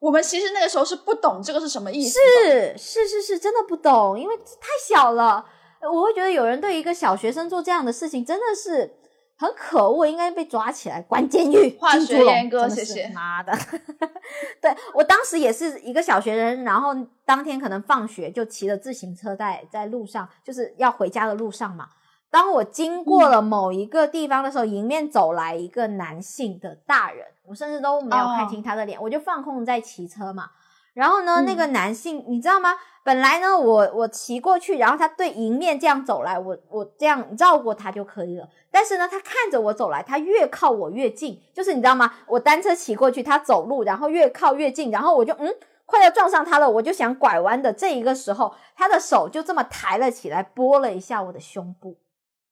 [0.00, 5.44] 我们其实那个时候是不懂这个是什么意思是是是是，真的不懂，因为太小了。
[5.82, 8.96] 我会觉得有人对一个小学生做这样的事情，真的是
[9.36, 11.76] 很可恶，应该被抓起来关监狱。
[11.78, 13.52] 化学阉割，谢谢妈的。
[14.60, 21.86] 对我当时也是一个小学生，然后当天可能放学就骑着自行车在在路上，就是要回家的路上嘛。
[22.30, 30.50] 当我经过了某一个地方的时候，迎面走来一个男性的大人，我甚至都没有看清他的脸，我就放空在骑车嘛。
[30.94, 32.76] 然后呢，那个男性你知道吗？
[33.02, 38.48] 本来呢，我我骑过去，然后他对迎面这样走来，我我这样绕过他就可以了。
[38.70, 42.14] 但是呢，他看着我走来，他越靠我越近，就是你知道吗？
[42.28, 45.52] 我单车骑过去，他走路，然后越靠越近，然后我就嗯，
[45.86, 51.96] 快要撞上他了，我就想拐弯的这一个时候，他的手就这么抬了起来，拨了一下我的胸部。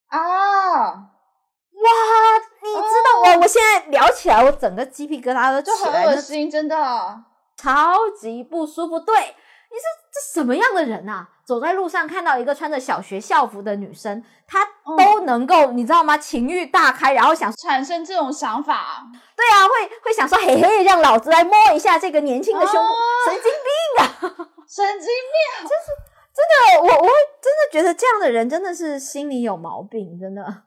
[0.08, 1.17] 啊！
[1.78, 1.88] 哇，
[2.62, 6.76] 你知道我，我现在聊起来，我整个鸡皮疙瘩都起来了，很恶心，真的，
[7.56, 8.98] 超级不舒服。
[8.98, 11.28] 对，你是这什么样的人啊？
[11.44, 14.66] 走在路上看到一个穿着小学校服的女生，她
[14.98, 16.18] 都能够，你知道吗？
[16.18, 19.06] 情欲大开，然后想产生这种想法。
[19.34, 22.92] 对啊，会会想说，嘿嘿，让老子来摸一下这个年轻的胸部，
[23.24, 26.08] 神经病啊， 神经病，就是。
[26.38, 27.12] 真的，我我会
[27.42, 30.62] 真的觉得这样的人真的是心里有毛病，真的。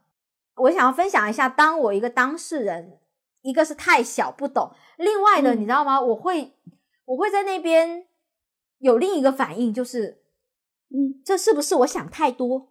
[0.62, 3.00] 我想要分享一下，当我一个当事人，
[3.42, 6.00] 一个是太小不懂，另外的你知道吗？
[6.00, 6.54] 我会
[7.06, 8.06] 我会在那边
[8.80, 10.22] 有另一个反应，就是
[10.90, 12.68] 嗯，这是不是我想太多？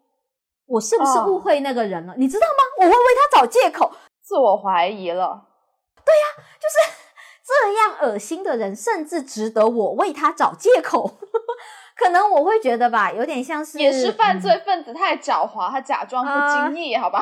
[0.67, 2.15] 我是不是误会那个人了？
[2.17, 2.63] 你知道吗？
[2.79, 5.49] 我会为他找借口，自我怀疑了。
[5.97, 6.97] 对呀，就是
[7.45, 11.19] 这样恶心的人，甚至值得我为他找借口。
[11.97, 17.21] 可能我会觉得吧，有点像是也是犯罪分子太狡猾，他假装不经意，好吧？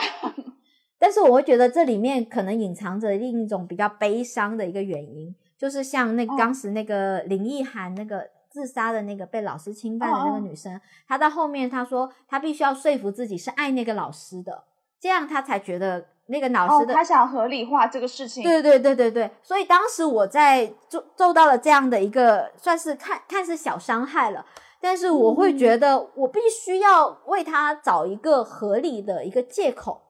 [0.98, 14.64] 但是我会觉得这里面可能隐藏着另一种比较悲伤的一个原因，就是像那当时那个林奕涵那个自杀的那个被老师侵犯的那个女生，她到后面她说她必须要说服自己是爱那个老师的，
[15.00, 18.42] 这样她才觉得那个老师的她想合理化这个事情。
[18.42, 24.44] 对对对对对，所以当时我在做做到了这样的一个算是看看似小伤害了。
[24.80, 30.00] 但是我会觉得，我必须要为他找一个合理的一个借口，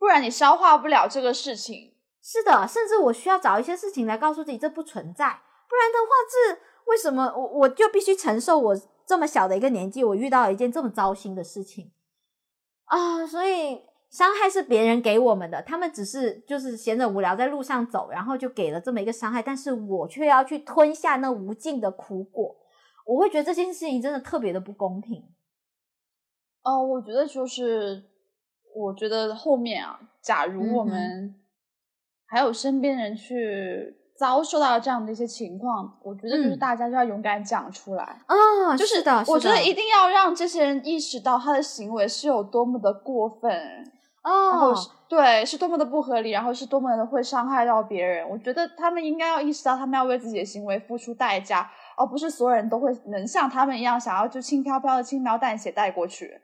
[0.00, 1.94] 不然你消化不了这个事情。
[2.22, 5.26] 是的，甚至我需要找一些事情来告诉自己这不存在，
[5.68, 11.92] 不然的话，这为什么我我就必须承受我这么小的一个年纪，我遇到了一件这么糟心的事情
[12.86, 13.26] 啊？
[13.26, 22.56] 所以伤害是别人给我们的，他们只是就是闲着无聊在路上走，然后就给了这么一个伤害，但是我却要去吞下那无尽的苦果。
[23.06, 25.32] 我会觉得这件事情真的特别的不公平。
[26.62, 28.09] 哦，我觉得就是，
[28.74, 31.34] 我觉得后面啊，假如我们
[32.26, 43.50] 还有身边人去遭受到这样的一些情况，我觉得就是大家就要勇敢讲出来啊，就是的，我觉得一定要让这些人意识到他的行为是有多么的过分
[44.22, 44.74] 哦，然后
[45.08, 48.28] 对，是多么的不合理，然后是多么的会伤害到别人。
[48.28, 51.70] 我觉得他们应该要意识到，他们要为自己的行为付出代价。
[51.96, 56.40] 而不是所有人都会能像他们一样，想要就轻飘飘的轻描淡写带过去。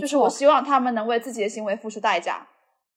[0.00, 2.46] 就是我希望他们能为自己的行为付出代价。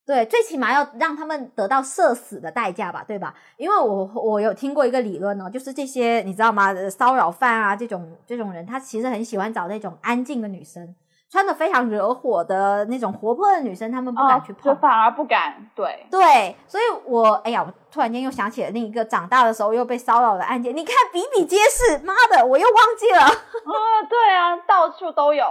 [0.05, 3.33] 对，最起码要让他们得到社死的代价吧，对吧？
[3.55, 6.75] 因为我我有听过一个理论哦，就是这些你知道吗？
[6.89, 10.93] 骚扰犯啊，这种这种人，他其实很喜欢找那种安静的女生。
[11.31, 15.67] 穿的非常惹火的那种活泼的女生，他们不敢去碰，反而不敢。
[15.73, 21.97] 对对，所以我哎呀，我突然间又想起了另一个长大的时候又被骚扰的案件，你看比比皆是。
[21.99, 23.21] 妈的，我又忘记了。
[23.21, 23.31] 啊，
[24.07, 25.45] 对啊，到处都有。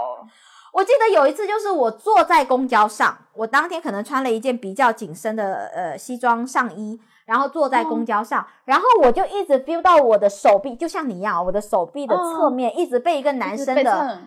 [0.72, 14.18] 我记得有一次，就是我坐在公交上，我当天可能穿了一件比较紧身的呃西装上衣，然后坐在公交上，然后我就一直 feel 到我的手臂，就像你一样，我的手臂的侧面一直被一个男生的。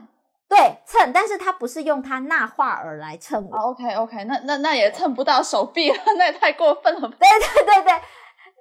[0.48, 3.58] 对蹭，但是他不是用他那画儿来蹭我。
[3.58, 7.10] OK OK，那那那也蹭不到手臂了， 那也太过分了。
[7.10, 7.94] 对对对对。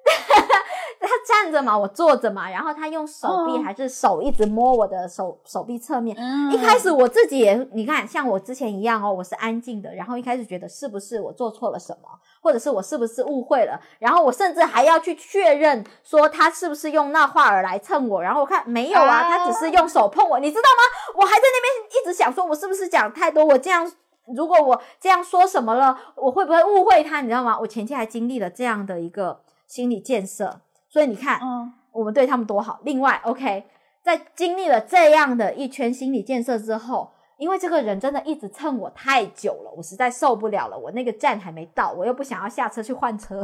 [1.05, 6.17] 他站着嘛，我坐着嘛，然后他用手臂还是手一直摸我的手手臂侧面。
[6.51, 12.09] 一开始我自己也，你看像我之前一样哦，我是安静的，然后一开始觉得是不是我做错了什么，
[12.43, 21.21] 或者是我是不是误会了，然后我甚至还要去确认说他是不是用那话儿来蹭我，然后我看没有啊，他只是用手碰我，你知道吗？
[21.21, 23.45] 我还在那边一直想说，我是不是讲太多？
[23.45, 23.91] 我这样
[24.35, 27.21] 如果我这样说什么了，我会不会误会他？
[27.21, 27.59] 你知道吗？
[27.61, 29.41] 我前期还经历了这样的一个。
[29.67, 30.61] 心理建设，
[30.95, 32.79] 所以你看，嗯，我们对他们多好。
[32.85, 33.65] 另外，OK，
[34.01, 40.79] 在经历了这样的一圈心理建设之后，因为这个人真的一直蹭我太久了，我实在受不了了。
[40.79, 43.43] 我那个站还没到，我又不想要下车去换车，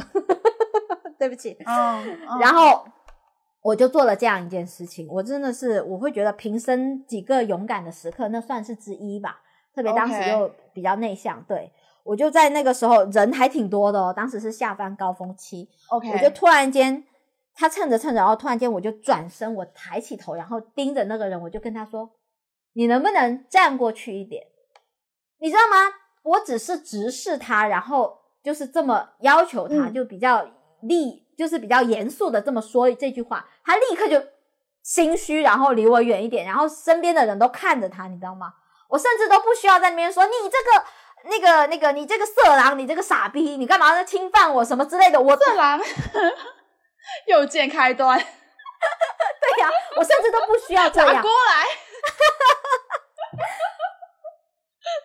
[1.18, 1.58] 对不起。
[1.66, 2.86] 嗯，然后
[3.62, 9.40] 我就做了这样一件事情，我真的是我会觉得平生几个勇敢的时刻，那算是之一吧。
[9.74, 11.72] 特别当时又比较内向，对
[12.04, 17.02] 我就在那个时候人还挺多的哦，当时是下班高峰期，OK，我就突然间，
[17.60, 22.10] 他蹭着蹭着，然后突然间我就转身，我抬起头，然后盯着那个人，我就跟他说
[22.72, 24.46] ：“你能不能站过去一点？”
[25.40, 25.92] 你知道吗？
[26.22, 30.48] 我只是直视他，然后就是这么要求他，嗯就比较
[30.80, 34.20] 厉，就是比较严肃的这么说这句话，他立刻就
[34.82, 38.54] 心虚，然后离我远一点，然后身边的人都看着他，你知道吗？
[38.88, 40.86] 我甚至都不需要在那边说你这个。
[41.24, 44.02] 那个、那个，你这个色狼，你这个傻逼，你干嘛呢？
[44.02, 45.78] 侵犯我什么之类的，我色狼
[47.28, 51.30] 右键开端， 对呀、我甚至都不需要这样打过。
[51.30, 51.66] 来，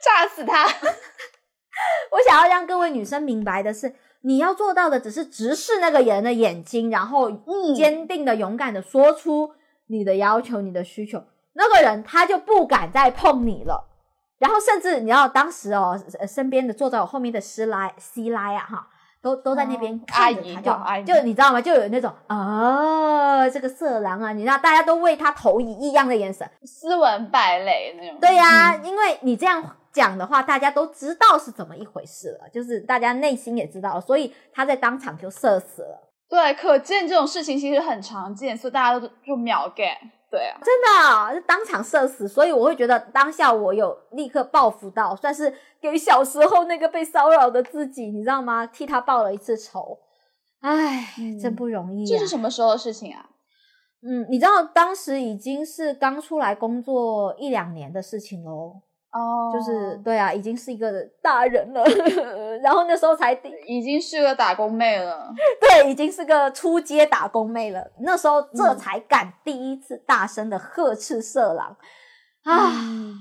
[0.01, 0.65] 炸死他！
[2.11, 9.53] 我想要让各位女生明白的是，你要做到的只是直视那个人的眼睛，然后嗯坚定的、勇敢的说出
[9.87, 11.23] 你的要求、你的需求。
[11.53, 13.89] 那个人他就不敢再碰你了。
[14.37, 18.87] 然后甚至你知道，当时哦，呃身边的坐在我后面的师奶、西拉呀，哈，
[19.25, 21.59] 都都在那边哦看着他，就就你知道吗？
[21.59, 26.47] 就有那种哦，这个色狼啊，你知道，大家都为他投以异样的眼神。
[26.63, 28.19] 斯文败类那种。
[28.21, 36.07] 对呀、嗯因为你这样讲的话，大家都知道是怎么一回事了，就是大家内心也知道，所以他在当场就射死了。
[36.29, 39.97] 对，可见这种事情其实很常见，所以大家都就秒 get。
[40.35, 48.65] 对啊，真的啊是当场射死，所以我会觉得当下我有立刻报复到，算是给小时候那个被骚扰的自己，你知道吗？
[48.67, 49.97] 替他报了一次仇。
[50.59, 52.07] 唉，嗯真不容易、啊。
[52.09, 53.29] 这是什么时候的事情啊？
[54.07, 58.81] 嗯，你知道当时已经是刚出来工作一两年的事情喽，
[59.15, 60.91] 哦就是对啊，已经是一个
[61.21, 61.83] 大人了，
[62.61, 65.33] 然后那时候才第已经是个打工妹了。
[65.61, 67.89] 对，已经是个出街打工妹了。
[68.01, 71.77] 那时候这嗯才敢第一次大声的呵斥色狼
[72.43, 72.71] 啊！
[72.73, 73.15] 嗯，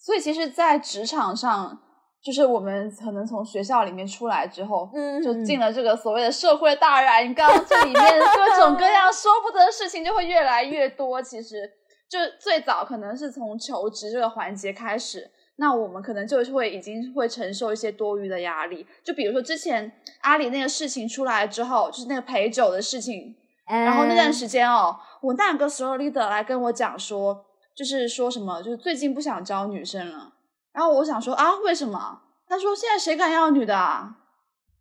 [0.00, 1.78] 所以其实，在职场上，
[2.24, 8.02] 就是我们可能从学校里面出来之后，嗯，就进了这个所谓的社会大染缸，这里面
[8.34, 11.20] 各种各样说不得的事情就会越来越多。
[11.22, 11.70] 其实，
[12.08, 18.86] 就最早可能是从求职这个环节开始，那我们可能就会已经会承受一些多余的压力。
[19.04, 19.92] 就比如说之前
[20.22, 23.36] 阿里那个事情出来之后，就是那个陪酒的事情，
[23.66, 27.44] 然后那段嗯时间哦，我那个时候 leader 来跟我讲说，
[27.74, 30.32] 就是说什么，就是最近不想招女生了。
[30.72, 32.22] 然后我想说啊，为什么？
[32.48, 34.16] 他说现在谁敢要女的啊？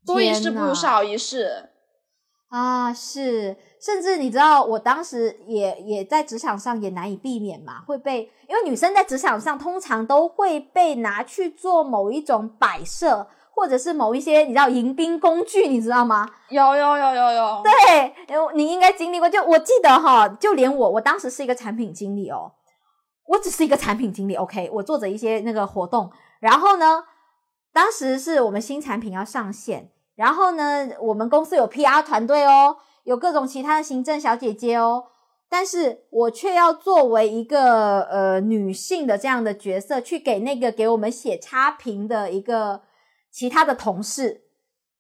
[0.06, 1.72] 多一事不如少一事。
[2.50, 16.28] 啊，是，甚至你知道，我当时也也在职场上也难以避免嘛，会被因为女生在职场上通常都会被拿去做某一种摆设，或者是某一些你知道迎宾工具，你知道吗？
[16.50, 19.30] 有有有有有，对，呃 你应该经历过。
[19.30, 22.54] 就我记得哈，就连我，我当时是一个产品经理哦，
[23.28, 26.10] 我只是一个产品经理，OK，我做着一些那个活动，
[26.40, 27.04] 然后呢，
[27.74, 35.06] 当时是我们新产品要上线，然后呢，我们公司有 PR 团队哦，有各种其他的行政小姐姐哦。
[35.50, 42.82] 但是我却要作为一个呃女性的这样的角色，去给那个给我们写差评的一个
[43.32, 44.42] 其他的同事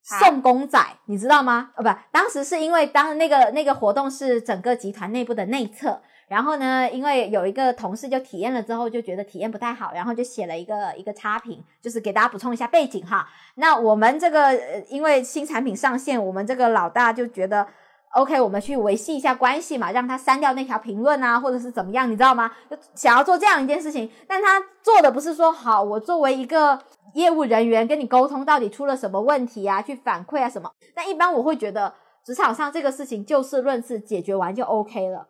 [0.07, 1.71] 啊送公仔，你知道吗？
[1.75, 13.27] 哦，不，当时是因为当那个那个活动是整个集团内部的内测，然后呢，因为有一个同事就体验了之后就觉得体验不太好，然后就写了一个一个差评，就是给大家补充一下背景哈。
[13.55, 17.67] 那我们这个呃因为新产品上线，我们这个老大就觉得。
[18.13, 22.49] OK，我们去维系一下关系嘛，让他删掉那条评论啊，或者是怎么样，你知道吗？
[22.69, 26.79] 就想要做这样一件事情，但他做的不是说好，我作为一个
[27.13, 30.71] 业务人员跟你沟通到底出了什么问题啊，去反馈啊什么。
[30.95, 31.93] 但一般我会觉得
[32.23, 35.27] 职场上这个事情就事论事，解决完就 OK 了。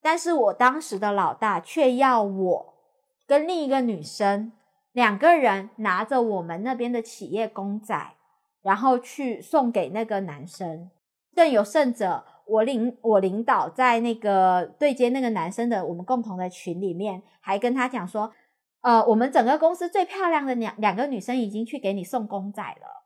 [0.00, 2.74] 但是我当时的老大却要我
[3.26, 4.52] 跟另一个女生
[4.92, 8.14] 两个人拿着我们那边的企业公仔，
[8.62, 10.90] 然后去送给那个男生。
[11.34, 18.32] 更有甚者，我领我领导在那个对接那个男生的我们共同的群里面，还跟他讲说，
[18.80, 23.04] 呃，我们整个公司最漂亮的两两个女生已经去给你送公仔了。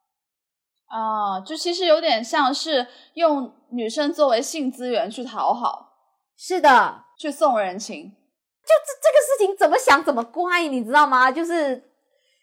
[0.86, 5.92] 啊，就其实有点像是用女生作为性资源去讨好，
[6.36, 8.10] 是的，去送人情。
[8.10, 11.30] 就这这个事情怎么想怎么怪，你知道吗？
[11.30, 11.90] 就是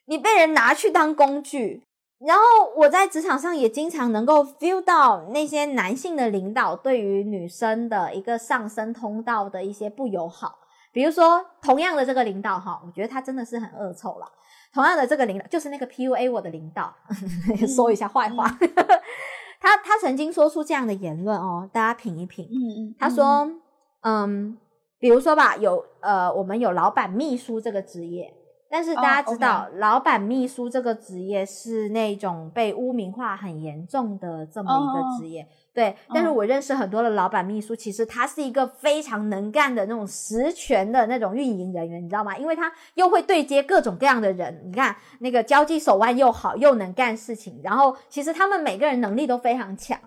[0.05, 1.87] 你被人拿去当工具。
[2.25, 2.43] 然后
[2.77, 10.59] 我在职场上也经常能够 feel 到那些男性的领导对于女生的一个上升通道的一些不友好。
[10.93, 14.25] 比如说，同样的这个领导哈，我觉得他真的是很恶臭了。
[14.73, 16.93] 同样的这个领导就是那个 PUA 我的领导，
[17.67, 18.45] 说一下坏话。
[19.59, 22.45] 他他曾经说出这样的言论哦，大家品一品。
[22.45, 22.57] 嗯
[22.89, 23.49] 嗯，他说，
[24.01, 24.57] 嗯，
[24.99, 28.33] 比如说吧，有呃，我们有老板秘书这个职业，
[28.71, 35.45] 但是大家知道，老板秘书这个职业是那种被污名化很严重的这么一个职业。
[35.73, 42.37] 对，但是我认识很多的老板秘书，其实他是一个非常能干的那种实权的那种运营人员，你知道吗？
[42.37, 49.99] 因为他又会对接各种各样的人，你看那个交际手腕又好，又能干事情，然后其实他们每个人能力都非常强，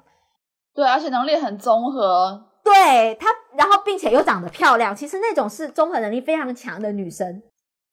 [0.75, 7.43] 对，而且能力很综合，对他，然后并且又长得漂亮，其实那种是综合能力非常强的女生。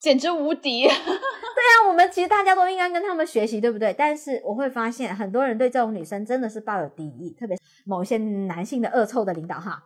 [0.02, 0.82] 简直无敌！
[0.90, 3.94] 对啊，我们其实大家都应该跟他们学习，对不对？
[3.96, 9.80] 但是我会发现，很多人对这种女生真的是抱有敌意，特别是某些男性的恶臭的领导哈，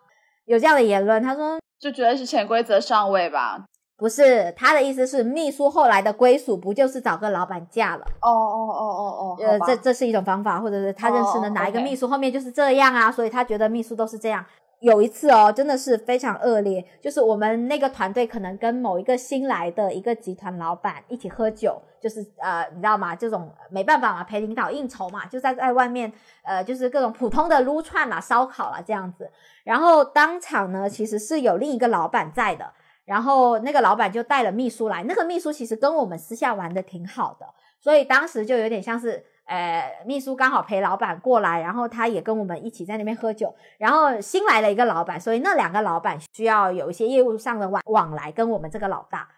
[0.46, 1.22] 有这样的言论。
[1.22, 3.66] 他说，就觉得是潜规则上位吧？
[3.98, 8.06] 不是，他的意思是，秘书后来的归属不就是找个老板嫁了？
[8.22, 14.42] 哦哦哦哦哦，呃，这这是一种方法，或者是他认识的哪一个秘书后面就是这样啊，所以他觉得秘书都是这样。
[14.80, 23.16] 有一次哦，真的是非常恶劣，就是我们那个团队可能跟某一个新来的一个集团老板一起喝酒，就是呃，你知道吗？
[23.16, 26.12] 这种没办法嘛，陪领导应酬嘛，就在在外面
[26.42, 29.30] 呃，就是各种普通的撸串啦、烧烤啦这样子。
[29.64, 32.70] 然后当场呢，其实是有另一个老板在的，
[33.06, 37.46] 然后那个老板就带了秘书来，那个秘书其实跟我们私下玩的挺好的，
[37.80, 39.24] 所以当时就有点像是。
[39.46, 43.54] 呃，秘书刚好陪老板过来，然后他也跟我们一起在那边喝酒。
[43.78, 49.28] 然后新来了一个老板，所以那两个老板需要有一些业务上的往往来，跟我们这个老大。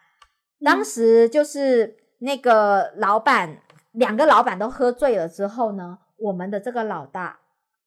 [0.64, 3.58] 当时就是那个老板，
[3.92, 7.40] 两个老板都喝醉了之后呢，我们的这个老大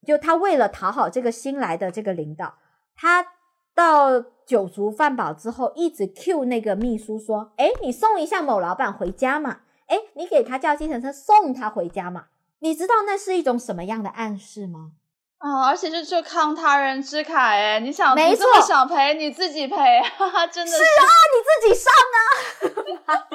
[0.06, 2.54] 就他为了讨好这个新来的这个领导，
[2.96, 3.26] 他
[3.74, 9.62] 到酒足饭饱之后，一直 Q 那个秘书说：“哎，你送一下某老板回家嘛。”
[9.92, 12.28] 哎，你给他叫计程车送他回家嘛？
[12.60, 14.92] 你知道那是一种什么样的暗示吗？
[15.40, 19.76] 啊，而且是就慷他人之慨，哎，你想，没错，想赔你自己赔，
[20.18, 22.18] 哈哈，真的是啊，你自己上啊。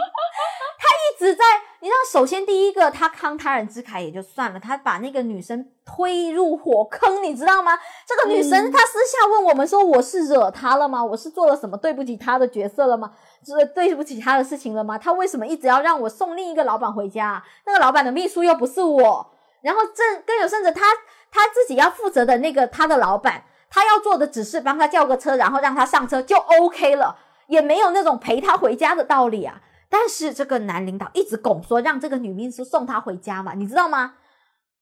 [0.79, 1.45] 他一直在，
[1.81, 7.77] 你知道，首先第一个，他慷他人之慨也就算了，他把那个女生推入火坑，你知道吗？
[8.07, 11.05] 这个女生她私下问我们说：“我是惹她了吗？
[11.05, 13.13] 我是做了什么对不起她的角色了吗？
[13.47, 14.97] 是对不起他的事情了吗？
[14.99, 17.43] 他为什么一直要让我送另一个老板回家？
[17.67, 19.33] 那个老板的秘书又不是我，
[19.63, 20.81] 然后这更有甚者，他
[21.31, 27.17] 他自己要负责的那个他的老板，他要做的只是帮他叫个车，然后让他上车就 OK 了，
[27.47, 34.15] 也没有那种陪他回家的道理啊。”但是这个男领导一直拱说让这个女秘书送他回家嘛，你知道吗？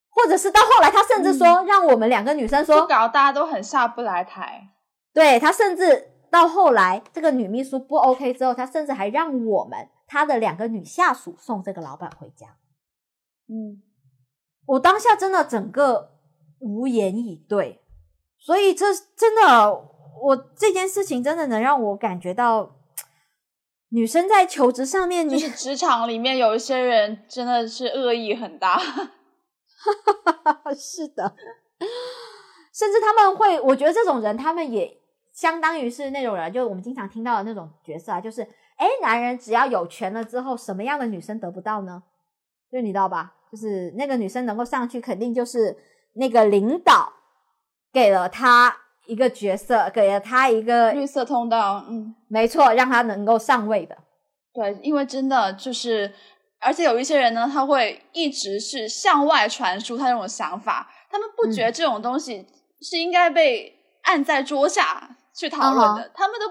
[0.09, 4.69] 或者是到后来他甚至说让我们两个女生说，搞大家都很下不来台。
[5.13, 12.57] 对他甚至到后来这个女秘书不 OK 之后，她甚至还让我们她的两个女下属送这个老板回家。
[13.47, 13.81] 嗯，
[14.67, 16.17] 我当下真的整个
[16.59, 17.81] 无言以对，
[18.37, 19.71] 所以这真的
[20.23, 22.73] 我这件事情真的能让我感觉到。
[23.91, 28.77] 女生在求职上面，就是职场里面有一些人真的是恶意很大，
[30.77, 31.37] 是的，
[32.75, 35.01] 甚至他们会，我觉得这种人，他们也
[35.35, 38.41] 相当于是那种人，就是我们经常听到的那种角色啊，就是，
[38.77, 42.03] 哎，男人只要有权了之后，什么样的女生得不到呢？
[42.73, 43.35] 就你知道吧？
[43.53, 45.77] 就是那个女生能够上去，肯定就是
[46.15, 47.13] 那个领导
[47.93, 48.79] 给了她。
[49.07, 53.95] 一个角色给了他一个绿色通道，嗯，没错，让他能够上位的。
[54.55, 56.11] 对，因为真的就是，
[56.59, 62.47] 而且有一些人呢，他会一直是向外传输他这种想法，他们不觉得这种东西
[62.81, 66.47] 是应该被按在桌下去讨论的，他们都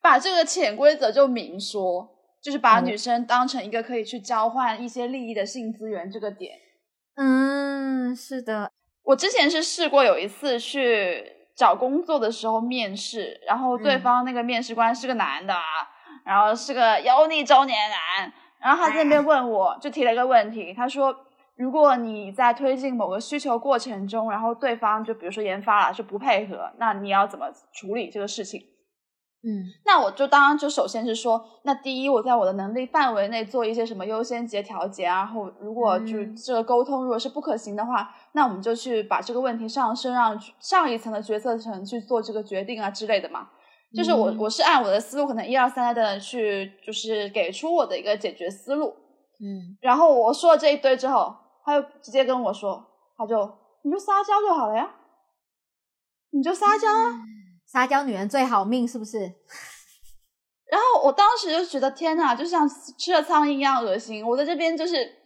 [0.00, 2.08] 把这个潜规则就明说，
[2.42, 6.52] 就是把女生当成一个可以去交换一些利益的性资源这个点。
[7.16, 8.72] 嗯，是的，
[9.04, 11.34] 我之前是试过有一次去。
[11.58, 15.60] 找工作的时候面试，然后对方那个面试官是个男的啊，
[16.24, 21.12] 然后是个油腻中年男，然后他在那边问我，就提了一个问题，他说：
[21.58, 28.60] 如果你在推进某个需求过程中，然后对方就比如说研发了就不配合，那你要怎么处理这个事情？
[29.42, 43.48] 嗯，那我就当然就首先是说，那第一，我在我的能力范围内做一些什么优先级调节啊，然后如果就这个沟通如果是不可行的话，那我们就去把这个问题上升，让上一层的决策层去做这个决定啊之类的嘛。
[43.96, 48.94] 就是我我是按我的思路，可能一二三的去，就是给出我的一个解决思路。
[49.40, 51.32] 嗯，然后我说了这一堆之后，
[51.68, 52.82] 他就直接跟我说，
[53.16, 53.36] 他就
[53.82, 54.90] 你就撒娇就好了呀，
[56.30, 56.88] 你就撒娇。
[56.88, 57.20] 啊。
[57.66, 59.18] 撒娇女人最好命，是不是？
[60.70, 64.26] 然后我当时就觉得天呐，就像吃了苍蝇一样恶心。
[64.26, 65.16] 我在这边就是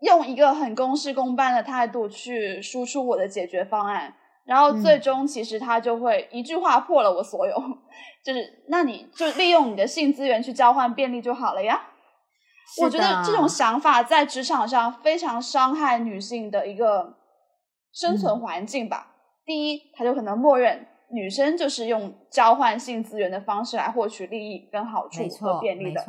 [0.00, 4.14] 用一个很公事公办的态度去输出我的解决方案，
[4.44, 7.56] 然后最终其实他就会一句话破了我所有，
[8.24, 11.88] 就是那你就利用你的性资源去交换便利就好了呀。
[12.82, 17.14] 我觉得这种想法在职场上非常伤害女性的一个
[17.92, 19.14] 生存环境吧。
[19.44, 26.04] 第一，他就可能默认女生就是用交换性资源的方式来获取利益跟好处和便利的。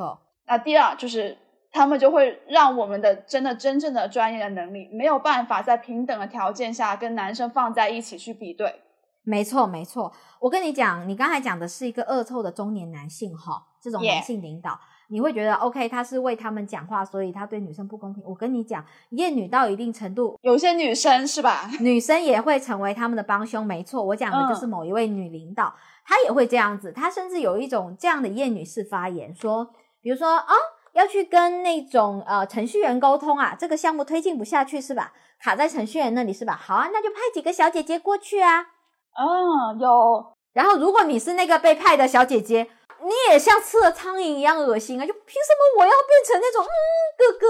[0.47, 1.38] 那第二就是。
[1.78, 8.82] 他们就会让我们的真的真正的专业的能力没有办法在平等的条件下跟男生放在一起去比对。
[9.26, 10.14] 没错，没错。
[10.39, 14.80] 我跟你讲，你刚才讲的是一个恶臭的中年男性哈，这种男性领导，
[15.10, 18.24] 你会觉得 OK，他是为他们讲话，所以他对女生不公平。
[18.26, 21.70] 我跟你讲，厌女到一定程度，有些女生是吧？
[21.80, 23.66] 女生也会成为他们的帮凶。
[23.66, 25.74] 没错，我讲的就是某一位女领导，
[26.06, 26.91] 她也会这样子。
[26.91, 29.70] 她甚至有一种这样的厌女式发言，说，
[30.01, 30.53] 比如说啊。
[30.95, 35.12] 要去跟那种呃程序员沟通啊，这个项目推进不下去是吧？
[35.41, 36.56] 卡在程序员那里是吧？
[36.56, 38.62] 好啊，那就派几个小姐姐过去啊。
[38.62, 40.26] 嗯，有。
[40.53, 42.70] 然后如果你是那个被派的小姐姐，
[43.03, 45.05] 你也像吃了苍蝇一样恶心啊！
[45.05, 46.69] 就凭什么我要变成那种嗯
[47.17, 47.47] 哥哥？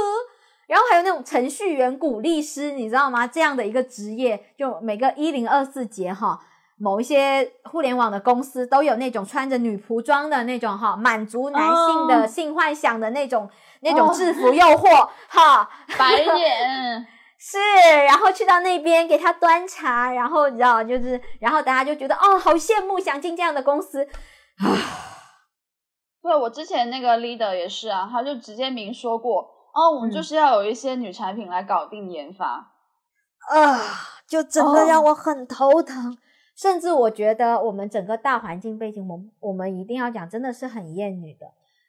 [0.68, 3.28] 然后还有那种程序员鼓励师，你知道吗？
[3.28, 6.40] 这样的一个职业，就每个一零二四节哈。
[6.78, 17.08] 某一些互联网的公司都有那种穿着女仆装的那种哈，满足男性的性幻想的那种那种制服诱惑哈， 白眼
[17.40, 17.58] 是，
[18.06, 24.04] 然后去到那边给他端茶，然后你知道就是，然后大家就觉得哦，好羡慕，想进这样的公司
[24.58, 24.68] 啊。
[26.26, 29.44] 对，我之前那个 leader 也是啊，他就直接明说过，
[29.76, 32.72] 哦，我们就是要有一些女产品来搞定研发
[33.52, 33.80] 啊，
[34.28, 36.18] 就整个让我很头疼。
[36.56, 41.46] 甚至我觉得我们整个大环境背景，我们我们一定要讲，真的是很厌女的，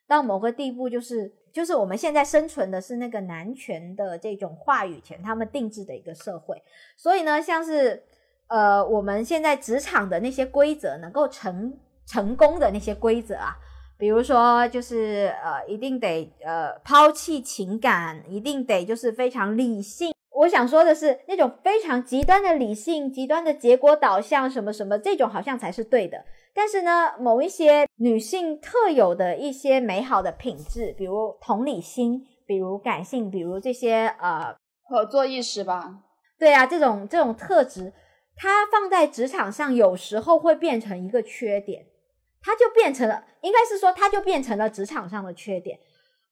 [0.06, 6.62] 到某个地步，就是就是我们现在生存的是那个男权的这种话语权，他们定制的一个社会。
[6.94, 8.02] 所以呢，像是
[8.48, 13.56] 呃我们现在职场的那些规则，能够成成功的那些规则啊，
[13.98, 20.12] 比如说就是呃一定得呃抛弃情感，一定得就是非常理性。
[20.38, 26.22] 我想说的是，那种非常极端的理性、极端的结果导向，什么什么，这种好像才是对的。
[26.52, 36.00] 但是呢，某一些女性特有的一些美好的品质，比如同理心，比如感性，比如这些呃合作意识吧。
[36.38, 37.94] 对啊，这种这种特质，
[38.36, 41.86] 它放在职场上有时候会变成一个缺点，
[42.46, 45.80] 它就变成了，应该是说，它就变成了职场上的缺点。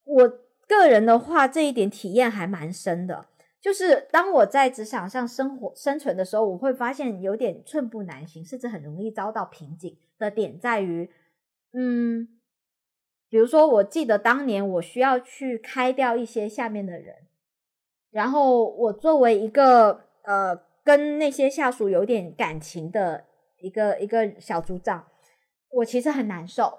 [0.05, 0.29] 我
[0.69, 3.27] 个人的话，这一点体验还蛮深的。
[3.61, 11.11] 就是当我在职场上生活生存的时候，我会发现有点寸步难行，甚至很容易遭到瓶颈的点在于，
[11.73, 12.29] 嗯，
[13.29, 17.17] 比如说，我记得当年我需要去开掉一些下面的人，
[18.13, 23.25] 然后我作为一个呃跟那些下属有点感情的
[23.59, 25.07] 一个一个小组长，
[25.77, 26.79] 我其实很难受，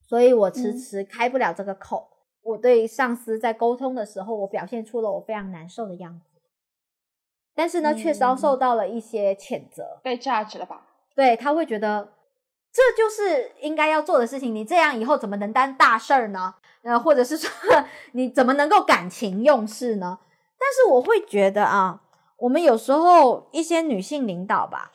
[0.00, 2.08] 所以我迟迟开不了这个口。
[2.42, 6.40] 我对上司在沟通的时候，我表现出了我非常难受的样子，
[7.54, 10.88] 但是呢，却遭受到了一些谴责，被 judge 了吧？
[11.14, 12.14] 对他会觉得
[12.72, 16.54] 这就是应该要做的事情，你这样以后怎么能担大事儿呢？
[16.82, 17.48] 呃，或者是说
[18.12, 20.18] 你怎么能够感情用事呢？
[20.58, 22.02] 但是我会觉得啊，
[22.38, 24.90] 我们有时候一些女性领导吧，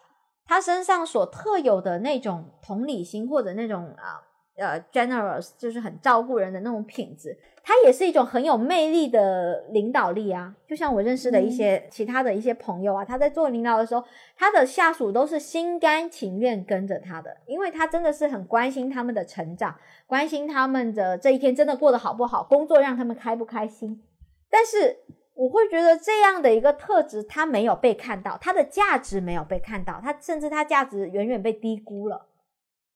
[0.48, 4.24] 她身上所特有的那种同理心或者那种啊。
[4.60, 10.52] 呃，generous 就是很照顾人的那种品质，他也是一种很有魅力的领导力啊。
[10.68, 14.04] 就像我认识的一些其他的一些朋友啊，他在做领导的时候，
[14.36, 19.76] 他的下属都是心甘情愿跟着他的，因为他真的是很关心他们的成长，
[20.08, 24.02] 关心他们的这一天真的过得好不好，工作让他们开不开心。
[24.50, 24.98] 但是
[25.38, 32.26] 我会觉得这样的一个特质，它没有被看到，它的价值没有被看到，它甚至它价值远远被低估了。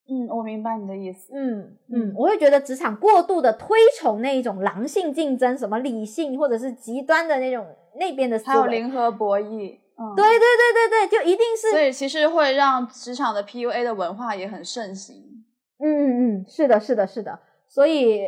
[0.10, 1.32] 嗯，我明白你的意思。
[1.34, 7.66] 嗯嗯，我会觉得职场过度的推崇那一种狼性竞争，什么理性或者是极端的那种
[7.96, 9.78] 那边的思维，还有零和博弈。
[9.96, 11.70] 嗯，对对对对对，就一定是。
[11.70, 15.46] 所以其实会让职场的 PUA 的文化也很盛行。
[15.78, 17.40] 嗯嗯嗯，是的，是的，是的。
[17.68, 18.24] 所以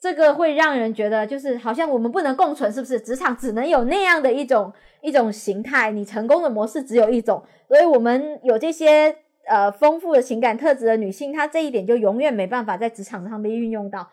[0.00, 3.00] 这个会让人觉得，就是好像我们不能共存，是不是？
[3.00, 4.72] 职场只能有那样的一种
[5.02, 9.16] 一种形态，你成功的模式只有一种，所以我们有这些。
[9.50, 14.06] 呃，丰富的情感特质的女性，她这一点就永远没办法在职场上被运用到。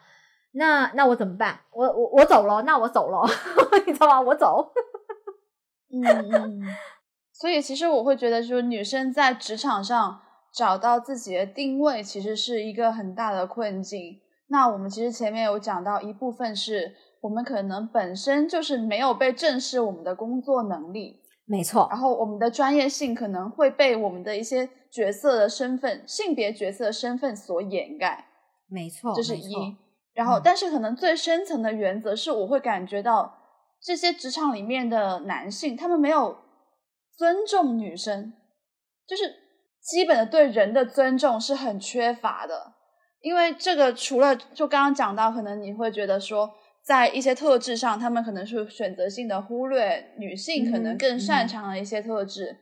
[0.53, 1.59] 那那我怎么办？
[1.73, 3.21] 我我我走了，那我走了，
[3.85, 4.21] 你知道吗？
[4.21, 4.71] 我走。
[5.91, 6.61] 嗯嗯。
[7.33, 10.21] 所以其实我会觉得，就是女生在职场上
[10.53, 14.21] 找到自己的定位，其实是一个很大的困境。
[14.47, 28.25] 那我们其实前面有讲到，一部分是我们可能本身就是没有被正视我们的工作能力，没错，然后我们的专业性可能会被我们的一些角色的身份、性别角色的身份所掩盖，
[28.67, 29.77] 没错，这是一。
[30.13, 33.35] 然后，嗯但是可能最深层的原则是，我会感觉到
[33.81, 36.37] 这些职场里面的男性，他们没有
[37.17, 38.31] 尊重女生，
[39.07, 39.23] 就是
[39.81, 42.74] 基本的对人的尊重是很缺乏的。
[43.25, 46.47] 因为这个除了就刚刚讲到，可能你会觉得说，
[46.83, 51.47] 在一些特质上，他们可能是选择性的忽略女性可能更擅。
[51.47, 52.55] 长的一些特质，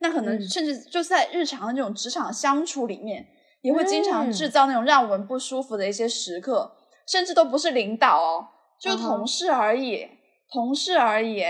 [0.00, 0.46] 那可能嗯。
[0.46, 3.26] 甚至就在日常的这种职场相处里面，
[3.62, 4.30] 也会经常嗯。
[4.30, 6.70] 制造那种让我们不舒服的一些时刻，
[7.08, 8.46] 甚至都不是领导哦，
[8.78, 10.06] 就同事而已，
[10.52, 11.42] 同事而已。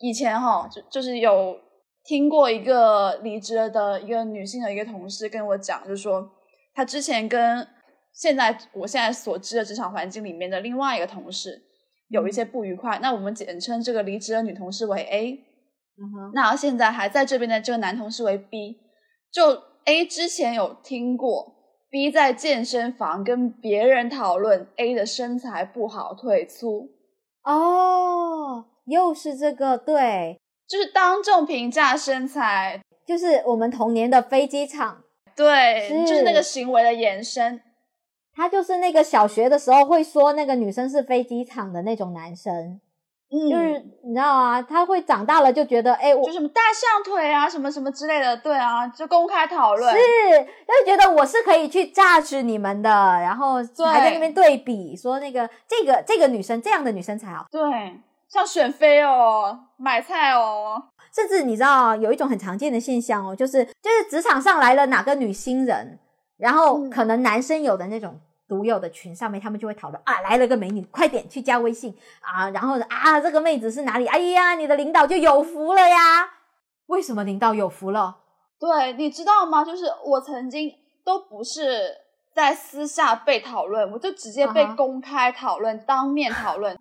[0.00, 1.58] 以前哈、就就是有
[2.04, 6.28] 听过一个离职了的一个女性的一个同事跟我讲，就说
[6.74, 7.66] 她之前跟
[8.14, 11.62] 现在我现在所知的职场环境里面的另外一个同事
[12.08, 15.32] 有一些不愉快，那我们简称这个离职的女同事为 A，
[15.98, 18.76] 嗯哼，那现在还在这边的这个男同事为 B，
[19.32, 21.54] 就 A 之前有听过
[21.90, 26.90] B 在健身房跟别人讨论 A 的身材不好腿粗，
[27.44, 30.38] 哦，又是这个，对，
[30.68, 35.02] 就是当众评价身材，就是我们童年的飞机场，
[35.34, 37.60] 对，是就是那个行为的延伸。
[38.34, 42.80] 他就是那个小学的时候会说那个女生是飞机场的那种男生，
[43.30, 49.94] 嗯，就是你知道啊，他会长大了就觉得，哎、我就什么大象腿啊，什么什么之类的，对啊，就公开讨论。
[49.94, 49.98] 是，
[50.40, 57.60] 就觉得我是可以去榨取你们的，然后还在那边对比说那个这个这个女生这样的女生才好，对，
[58.28, 60.82] 像选妃哦，买菜哦，
[61.14, 65.98] 甚至你知道有一种很常见的现象哦，就是就是职场上来了哪个女新人，
[66.36, 68.20] 然后嗯可能男生有的那种。
[68.48, 74.06] 独有的群上面，他们就会讨论啊，来了个美女，快点去加微信啊，然后啊，这个妹子是哪里？
[74.06, 76.28] 哎呀，你的领导就有福了呀！
[76.88, 78.18] 为什么领导有福了？
[78.60, 79.64] 对，你知道吗？
[79.64, 80.70] 就是我曾经
[81.02, 81.96] 都不是
[82.34, 86.78] 在私下被讨论，我就直接被公开讨论当面讨论。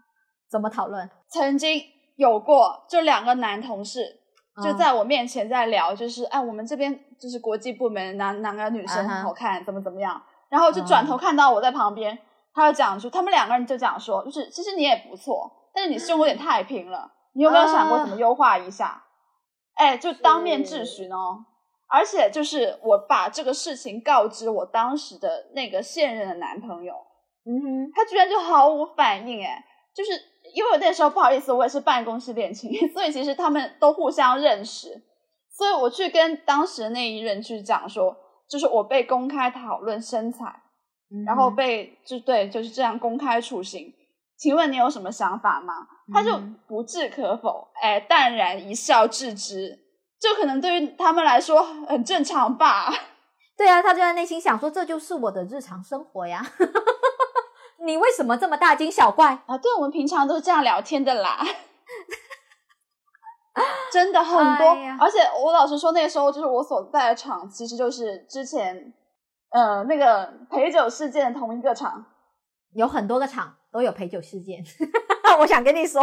[0.49, 1.09] 怎么讨论？
[1.29, 1.81] 曾经
[2.17, 4.19] 有过，就两个男同事
[4.63, 4.77] 就嗯。
[4.77, 12.17] 在我面前在聊，就是哎，我们这边就是国际部门哪哪个女生很好看，怎么怎么样，然后就转头看到我在旁边，
[12.53, 19.03] 他就讲说，他们两个人就讲说，就是其实你也不错，但是你胸有点太平了，你有没有想过怎么优化一下？
[19.75, 21.45] 哎，就当面质询哦。
[21.93, 26.93] 而且就是我把这个事情告知我当时的那个现任的男朋友，
[27.45, 29.61] 嗯哼，他居然就毫无反应，哎，
[29.93, 30.11] 就是
[30.53, 35.01] 因为我那时候不好意思，我也是办公室恋情， 所以其实他们都互相认识，
[35.49, 38.15] 所以我去跟当时那一任去讲说，
[38.49, 40.45] 就是我被公开讨论身材，
[41.25, 43.93] 然后被就对就是这样公开处刑，
[44.37, 45.73] 请问你有什么想法吗？
[46.13, 49.79] 他就嗯不置可否，哎，淡然一笑置之，
[50.19, 52.93] 就可能对于他们来说很正常吧。
[53.57, 56.45] 对啊，他就在内心想说，这就是我的日常生活呀。
[57.85, 59.37] 你为什么这么大惊小怪？
[59.45, 61.39] 啊，对，我们平常都是这样聊天的啦。
[63.91, 68.93] 真的很多，哎而且我老实说，那个时候就是我所在的场，其实就是之前
[69.49, 72.05] 呃那个陪酒事件的同一个场。
[72.73, 74.63] 有很多个场都有陪酒事件，
[75.39, 76.01] 我想跟你说，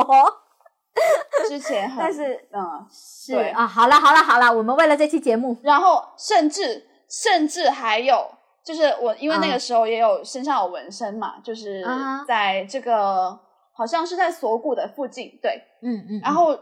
[1.49, 8.31] 之前很，但是嗯，是对啊，好了好了好了，我们为了这期节目，然后甚至甚至还有，
[8.69, 11.83] 就是我因为那啊个时候也有身上有纹身嘛，就是
[12.27, 13.31] 在这个
[13.73, 16.55] 好像是在锁骨的附近，对，嗯嗯，然后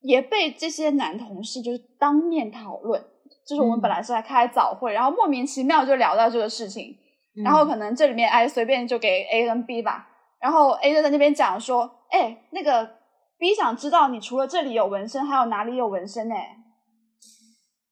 [0.00, 2.98] 也被这些男同事就是当面讨论，
[3.46, 3.80] 就是我们嗯。
[3.82, 6.96] 本来是在开早会，然后莫名其妙就聊到这个事情，
[7.36, 7.44] 嗯。
[7.44, 7.66] 然后。
[7.66, 10.08] 可能这里面哎随便就给 A 跟 B 吧，
[10.40, 12.88] 然后 A 就在那边讲说，哎，那个
[13.36, 16.34] B 想知道你除了这里有纹身，还有哪里有纹身呢？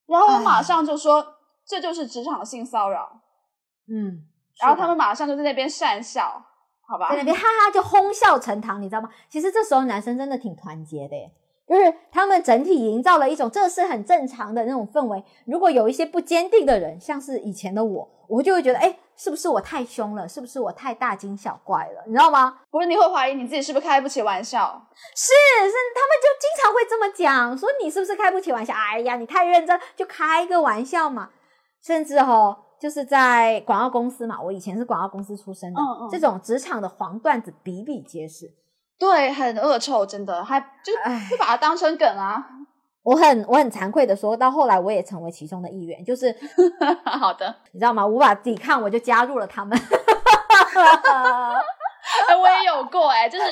[0.09, 1.35] 然后我马哎上就说
[1.69, 3.21] 这就是职场性骚扰，
[3.89, 4.23] 嗯，
[4.61, 6.43] 然后他们马上就在那边讪笑，
[6.89, 7.17] 好吧在？
[7.19, 9.09] 那边哈哈就哄笑成堂，你知道吗？
[9.29, 11.31] 其实这时候男生真的挺团结的耶，
[11.69, 15.23] 就是他们整体营造了一种这是很正常的那种氛围。
[15.47, 20.29] 如果有一些不坚定的人，像是以前的我，我就会觉得，哎，是不是我太凶了？
[20.29, 22.03] 是不是我太大惊小怪了？
[22.07, 22.59] 你知道吗？
[22.71, 24.81] 不是你会怀疑你自己是不是开不起玩笑？
[25.15, 28.75] 是是，他们就经常会这么讲，说你是不是开不起玩笑？
[28.75, 31.31] 哎呀，你太认真，就开个玩笑嘛。
[31.83, 38.53] 甚至哦，就是在广告公司嘛，我以前是广告公司出身的，嗯嗯这种职场的黄段子比比皆是。
[38.99, 42.45] 对，很恶臭，真的，还就是哎会把它当成梗啊。
[43.03, 46.35] 我很我很惭愧的说，到后来我也成为其中的一员，就是
[47.05, 48.07] 好的，你知道吗？
[48.07, 49.79] 无法抵抗，我就加入了他们。
[52.29, 53.45] 哎，我也有过哎、就是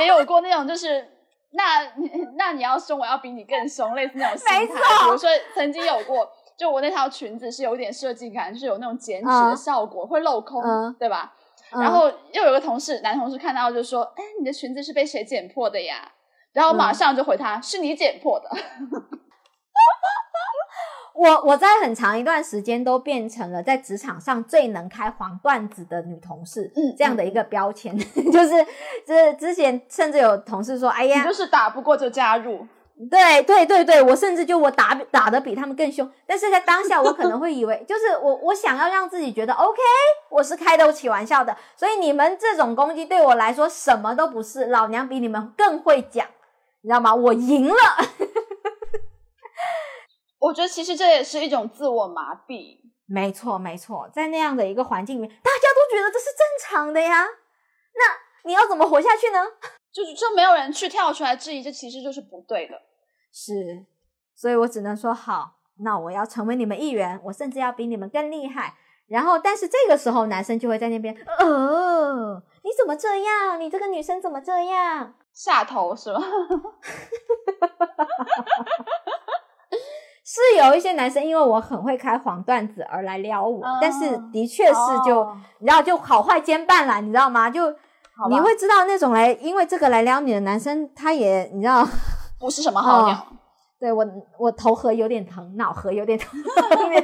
[0.00, 1.08] 也有过那种就是。
[1.52, 2.08] 那你
[2.38, 4.60] 那你要凶，我要比你更凶，类似那种心态。
[4.60, 6.24] 没错比如说曾经有过，
[6.60, 11.32] 就我那条裙子是有点设计感，是有那种剪纸的嗯效果，会镂空，嗯对吧？
[11.72, 16.12] 嗯然后又有个同事，男同事看到就说：“哎，你的裙子是被谁剪破的呀？”
[16.52, 18.50] 然后马嗯上就回他：“是你剪破的。
[21.14, 27.96] 我我在很长一段时间都变成了在职场上最能开黄段子的女同事，嗯这样的一个标签，
[28.30, 28.66] 就是
[29.06, 32.66] 就是之前甚至有同事说，哎呀你就，是打不过就加入。
[33.08, 39.80] 对对对对，我甚至就我打打的比他们更凶，但是在当下我可能会以为， 就是我我想要让自己觉得 OK，
[40.28, 46.26] 我是开得起玩笑的，所以你们这种攻击对我来说什么都不是，老娘比你们更会讲，
[46.82, 47.14] 你知道吗？
[47.14, 47.74] 我赢了，
[50.40, 52.80] 我觉得其实这也是一种自我麻痹。
[53.06, 59.38] 没错没错，在那样的一个环境里面，大家都觉得这是正常的呀，那你要怎么活下去呢？
[59.90, 62.80] 就是就没有人去跳出来质疑，这其实就是不对的。
[63.32, 63.86] 是，
[64.34, 68.74] 所以我只能说好，那我要成为你们一员，我甚至要比你们更厉害。
[69.06, 73.58] 然后，但是这个时候男生就会在那边，哦，你怎么这样？
[73.58, 75.14] 你这个女生怎么这样？
[75.32, 76.20] 下头是吧？
[80.24, 84.74] 是有一些男生因为我很会开黄段子而来撩我，但是的确是
[85.04, 87.50] 就、哦你知道就好坏兼办啦，你知道吗？
[87.50, 87.68] 就
[88.28, 91.84] 你会知道那种来因为这个来撩你的男生，他也你知道。
[92.40, 93.26] 不是什么好鸟。
[93.78, 94.06] 对我，
[94.38, 96.38] 我头核有点疼，脑核有点疼？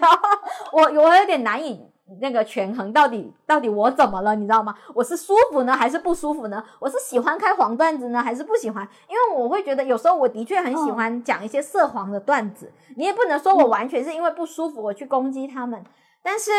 [0.73, 1.81] 我我有点难以
[2.21, 4.75] 那个权衡，到底到底我怎么了，你知道吗？
[4.95, 6.63] 我是舒服呢，还是不舒服呢？
[6.79, 8.87] 我是喜欢开黄段子呢，还是不喜欢？
[9.09, 15.83] 因为我会觉得有时候我的确很喜欢讲一些涉黄的段子，你也不能说我完全是因为不舒服我去攻击他们，
[16.23, 16.51] 但是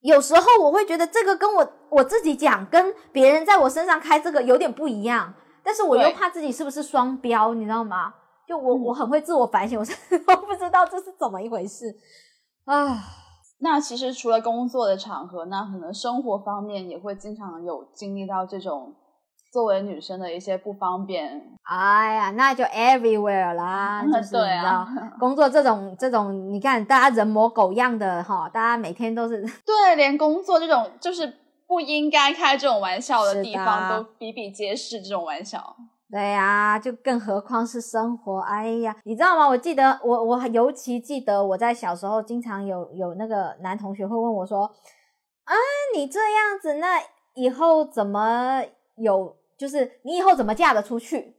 [0.00, 5.32] 有时候我会觉得这个跟我我自己讲，跟别人在我身上开这个有点不一样，
[5.62, 8.14] 但是我又怕自己是不是双标，你知道吗？
[8.46, 11.94] 就我、嗯我很会自我反省，我是我不知道这是怎么一回事
[12.64, 12.98] 啊。
[13.60, 18.94] 那其实除了工作的场合，那可能生活方面也会经常有经历到这种
[19.52, 21.42] 作为女生的一些不方便。
[21.64, 24.88] 哎呀，那就 everywhere 啦， 就是对你知道啊，
[25.20, 31.30] 工作这种这种，你看大家人模狗样的哈，大家每天都是 对，连工作这种就是
[31.70, 35.76] 不应该开这种玩笑的地方，的都比比皆是这种玩笑。
[36.10, 38.40] 对呀、就更何况是生活。
[38.40, 39.48] 哎呀，你知道吗？
[39.48, 44.64] 我记得我我尤其记得我在小时候，经常有有那个男同学会问我说
[45.46, 45.54] ：“啊，
[45.94, 47.00] 你这样子，那
[47.34, 48.64] 以后怎么
[48.96, 49.36] 有？
[49.56, 51.36] 就是你以后怎么嫁得出去？”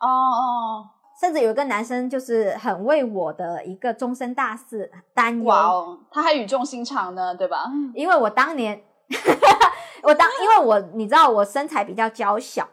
[0.00, 0.86] 哦哦，
[1.20, 5.44] 甚至有一个男生就是很为我的一个终身大事担忧。
[5.44, 7.64] 哇哦，他还语重心长呢，对吧？
[7.94, 8.82] 因为我当年，
[10.02, 12.68] 我当因为我你知道我身材比较娇小，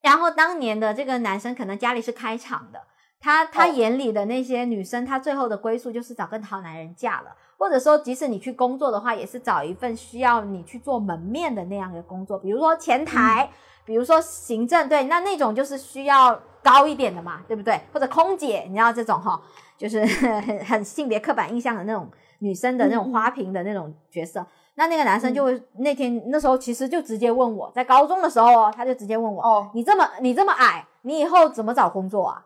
[0.00, 2.80] 然后当年的这个男生可能家里是开厂的，
[3.20, 13.48] 他他哦眼里的那些女生，他最后的归宿就是找更好男人嫁了，或者说即使你去工作的话，也是找一份需要你去做门面的那样的工作，比如说前台，
[13.84, 17.80] 比如说行政，对，那那种就是需要高一点的嘛，对不对？
[17.92, 19.40] 或者空姐，你知道这种哈，
[19.78, 20.04] 就是
[20.42, 22.10] 很很性别刻板印象的那种
[22.40, 24.44] 女生的那种花瓶的那种角色。
[24.74, 32.44] 那那个男生就会、那天那时候其实就直接问我，在高中的时候哦，他就直接问我，哦，你这么你这么矮，你以后怎么找工作啊？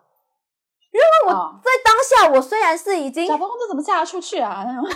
[0.93, 4.64] 因为我在当下，我虽然是已经找不到工作怎么嫁得出去啊？
[4.66, 4.89] 那 种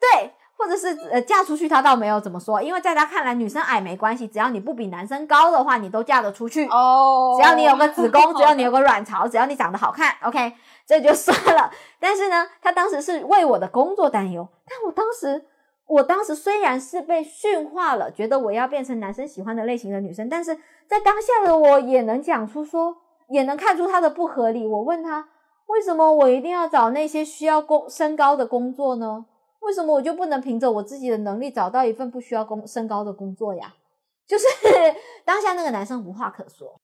[0.00, 6.66] 对，或者是呃嫁出去，他倒没有怎么说，因为在他看来，女生矮没关系，只要你不比男生高的话，你都嫁得出去。
[6.68, 10.54] 哦，只要你有个子宫， 只要你有个卵巢，只要你长得好看，OK，
[10.86, 11.70] 这就算了。
[12.00, 15.44] 但是呢，他当时是为我的工作担忧，但我当时，
[15.86, 20.54] 我当时虽然是被驯化了，觉得我要变成男生喜欢的类型的女生，但是
[20.86, 22.96] 在当下的我也能讲出说，
[23.28, 24.66] 也能看出他的不合理。
[24.66, 25.28] 我问他，
[25.66, 29.26] 为什么我一定要找那些需要工身高的工作呢？
[29.60, 33.74] 为什么我就不能凭着我自己的能力找到一份不需要工身高的工作呀？
[34.26, 34.44] 就是
[35.24, 36.80] 当下那个男生无话可说。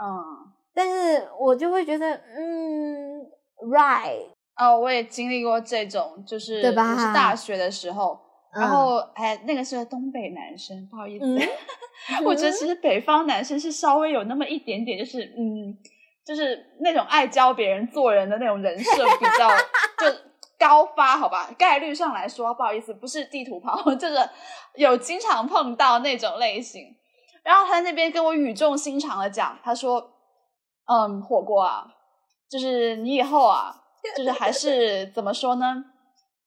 [0.00, 3.26] 嗯，但是我就会觉得，嗯
[3.70, 4.26] ，right，
[4.56, 8.18] 哦，我也经历过这种，就是对吧我是大学的时候，
[8.54, 15.76] 然嗯后哎，那个是东北男生，不好意思， 嗯我觉得其实北方男生是稍微有那么一点点，就是嗯，
[16.24, 19.48] 就是那种爱教别人做人的那种人设比较
[19.98, 20.16] 就
[20.58, 21.50] 高发，好吧？
[21.58, 24.14] 概率上来说，不好意思，不是地图炮， 就是
[24.76, 26.94] 有经常碰到那种类型。
[27.42, 30.12] 然后他在那边跟我语重心长的讲，他说
[30.88, 31.86] ：“嗯，火锅啊，
[32.50, 33.74] 就是你以后啊，
[34.16, 35.84] 就是还是怎么说呢？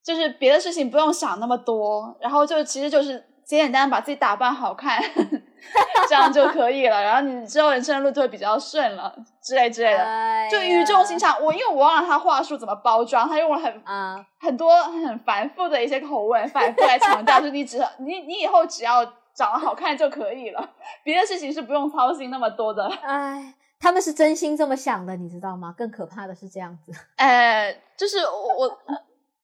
[0.07, 5.03] 就是别的事情不用想那么多，然后就其实就是简简单单把自己打扮好看
[6.07, 7.03] 这样就可以了。
[7.03, 10.01] 然后你之后人生的路就会比较顺了，之类之类的。
[10.01, 19.03] 哎就语重心长，我因为我忘了他话术怎么包装，他用了很啊，很多很繁复的一些口吻，反复来强调，就是你只你你以后只要
[19.33, 20.69] 长得好看就可以了，
[21.03, 22.87] 别的事情是不用操心那么多的。
[23.01, 25.75] 哎，他们是真心这么想的，你知道吗？
[25.77, 26.93] 更可怕的是这样子。
[27.17, 28.79] 哎，就是我我，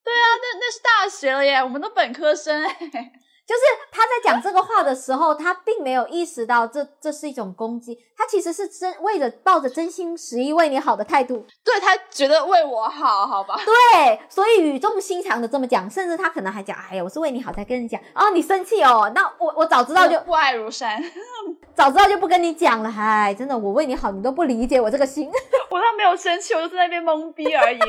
[0.04, 2.78] 对啊，那那是大学了耶，我们都本科生哎。
[3.46, 13.60] 就是他在讲这个话的时候，他并没有意识到这这是一种攻击，他其实是真为了抱着真心实意为你好的态度，对他觉得为我好，好吧？
[13.66, 21.04] 对，所以语重心长的这么讲，甚至他可能还讲，哎呀，我是为你好才跟你讲，哦，你生气哦，那我我早知道就不爱如山，
[21.76, 25.30] 早知道就不跟你讲了，哎，真的，我为你好，你都不理解我这个心，
[25.70, 27.80] 我倒没有生气，我就在那边懵逼而已，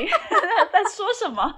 [0.69, 1.55] 在说什么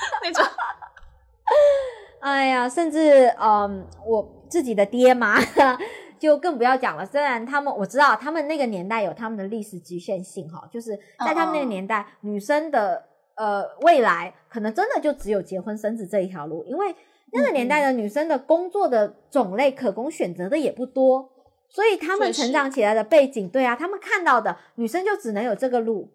[0.22, 0.44] 那种。
[2.20, 5.38] 哎呀，甚至嗯，我自己的爹妈
[6.18, 7.06] 就更不要讲了。
[7.06, 13.04] 虽然他们我知道他们那个年代有他们的历史局限性哈，就是在他们那个年代，女生的
[13.36, 16.94] 呃未来可能真的就只有结婚生子这一条路，因为
[17.32, 21.30] 那个年代的女生的工作的种类可供选择的也不多，
[21.68, 26.10] 所以他们成长起来的背景，对啊，他们看到的女生就只能有这个路。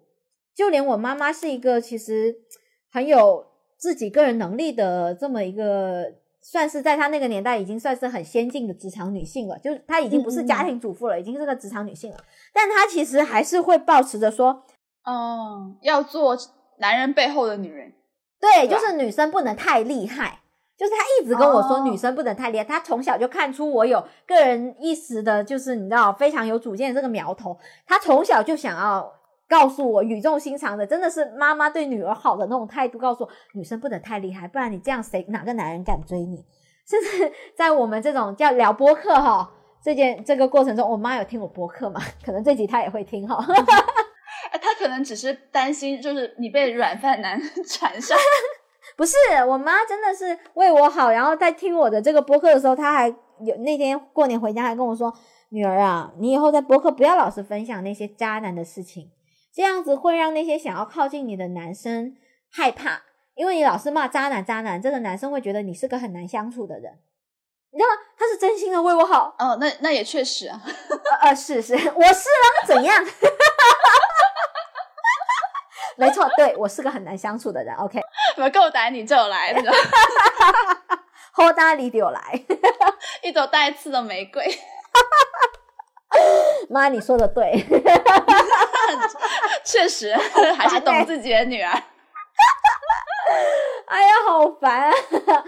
[0.53, 2.35] 就连我妈妈是一个其实
[2.91, 3.45] 很有
[3.83, 6.05] 自己个人能力的这么一个，
[6.41, 12.17] 算是在她那个年代已经算是很先进的职场女性了，就是她已经不是家庭主妇了，已经是个职场女性了。
[12.53, 14.63] 但她其实还是会保持着说，
[15.05, 16.37] 嗯，要做
[16.77, 17.91] 男人背后的女人。
[18.39, 20.39] 对，对就是女生不能太厉害。
[20.77, 22.63] 就是她一直跟我说，哦女生不能太厉害。
[22.63, 27.57] 她从小就看出我有个人意识的，就是你知道非常有主见的这个苗头。
[27.85, 29.11] 她从小就想要
[29.47, 36.45] 告诉我，语重心长的，真的是妈妈对女儿好的那种态度，告诉我女生不能太厉害，不然你这样谁哪个男人敢追你？
[36.87, 39.49] 甚至在我们这种叫聊播客哈
[39.81, 42.01] 这件这个过程中，我妈有听我播客嘛？
[42.25, 43.37] 可能这集她也会听哈。
[44.51, 48.17] 哎，他可能只是担心，就是你被软饭男缠上。
[48.97, 49.15] 不是，
[49.47, 55.11] 我妈真的是为我好，然后在听我的这个播客的时候，她还有那天过年回家还跟我说
[55.49, 59.09] ：“女儿啊，你以后在播客不要老是分享那些渣男的事情，
[59.53, 62.15] 这样子会让那些想要靠近你的男生
[62.51, 63.03] 害怕，
[63.35, 66.99] 因为你老是骂渣男渣男，这个男生会觉得你是个很难相处的人。”
[67.71, 67.95] 你知道吗？
[68.15, 70.61] 他是真心的为我好，哦，那那也确实啊。
[71.21, 73.03] 呃呃，是是，我是啊，怎样？
[75.97, 77.73] 没错，对我是个很难相处的人。
[77.75, 77.99] OK，
[78.37, 79.73] 我够胆你就来，那 种
[81.31, 82.43] 好大力丢来。
[83.23, 84.43] 一朵带刺的玫瑰。
[86.69, 87.65] 妈，你说的对，
[89.63, 90.13] 确实
[90.57, 91.71] 还是懂自己的女儿。
[93.87, 94.93] 哎呀，好烦、啊！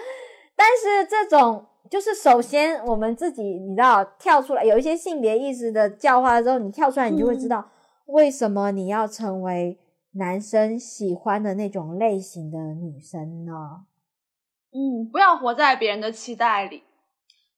[0.55, 7.69] 但是这种就是首先我们自己，你知道跳出来有一些性别意识的教化之后，你跳出来，你就会知道
[8.05, 9.79] 为什么你要成为
[10.13, 13.86] 男生喜欢的那种类型的女生呢？
[14.71, 16.83] 嗯，不要活在别人的期待里。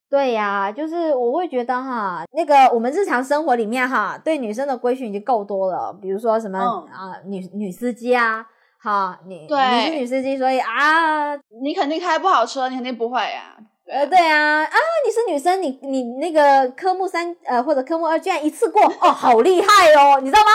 [0.09, 6.87] 对呀、就是我会觉得哈，那个我们日常生活里面哈，对女生的规训已经够多了，比如说什么、嗯。
[6.93, 8.45] 啊，女女司机啊，
[8.79, 20.51] 哈，你对你是女司机，所以啊，你肯定开不好车，你肯定不会呀、呃，对啊，啊，你是女生，你你那个科目三呃或者科目二居然一次过，哦，好厉害哦，你知道吗？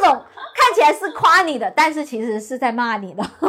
[0.00, 0.22] 这种
[0.54, 3.22] 看起来是夸你的，但是其实是在骂你的。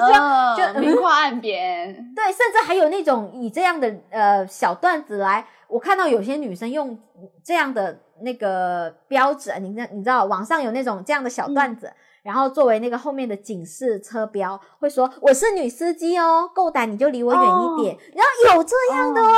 [0.00, 1.94] 嗯，就明夸暗贬。
[2.14, 6.98] 对，甚至还有那种以这样的呃小段子来，我看到有些女生用
[7.44, 11.92] 这样的那个标志，你知你知道网上有那种这样的小段子，
[12.22, 17.96] 然后作为那个后面的警示车标，会说我是女司机哦，够胆你就离我远一点。
[18.14, 19.34] 然后有这样的哦，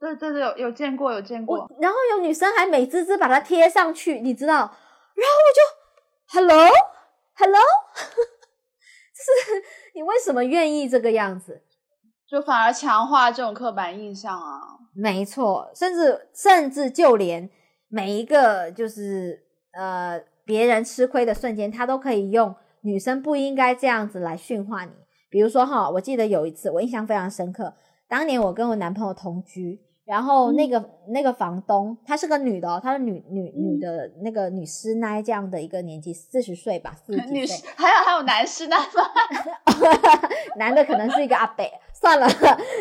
[0.00, 1.70] 对对对，有有见过，有见过。
[1.80, 4.54] 然后有女生还美滋滋把它贴上去，你知道？
[5.14, 5.60] 然后我就
[6.34, 6.68] hello
[7.36, 7.60] hello，
[9.14, 9.62] 就是
[9.94, 11.62] 你为什么愿意这个样子？
[12.28, 14.60] 就反而强化这种刻板印象啊。
[14.96, 17.48] 没错，甚至甚至就连
[17.86, 24.90] 每一个就是呃别人吃亏的瞬间，他都可以用女生不应该这样子来训话你。
[25.30, 27.74] 比如说哈，我记得有一次我印象非常深刻，
[28.08, 39.80] 当年我跟我男朋友同居，然后那个、那个房东她是个女的哦，她是女女女的那个女师奶这样的一个年纪，四十岁吧，四十几 岁女，还有还有男师奶吗，
[40.56, 42.28] 男的可能是一个阿伯，算了，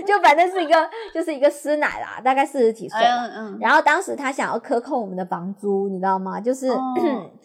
[0.06, 3.00] 就反正是一个就是一个师奶啦，大概四十几岁。
[3.00, 6.42] 嗯嗯，然后当时他想要克扣我们的房租，你知道吗？
[6.42, 6.94] 就是、哦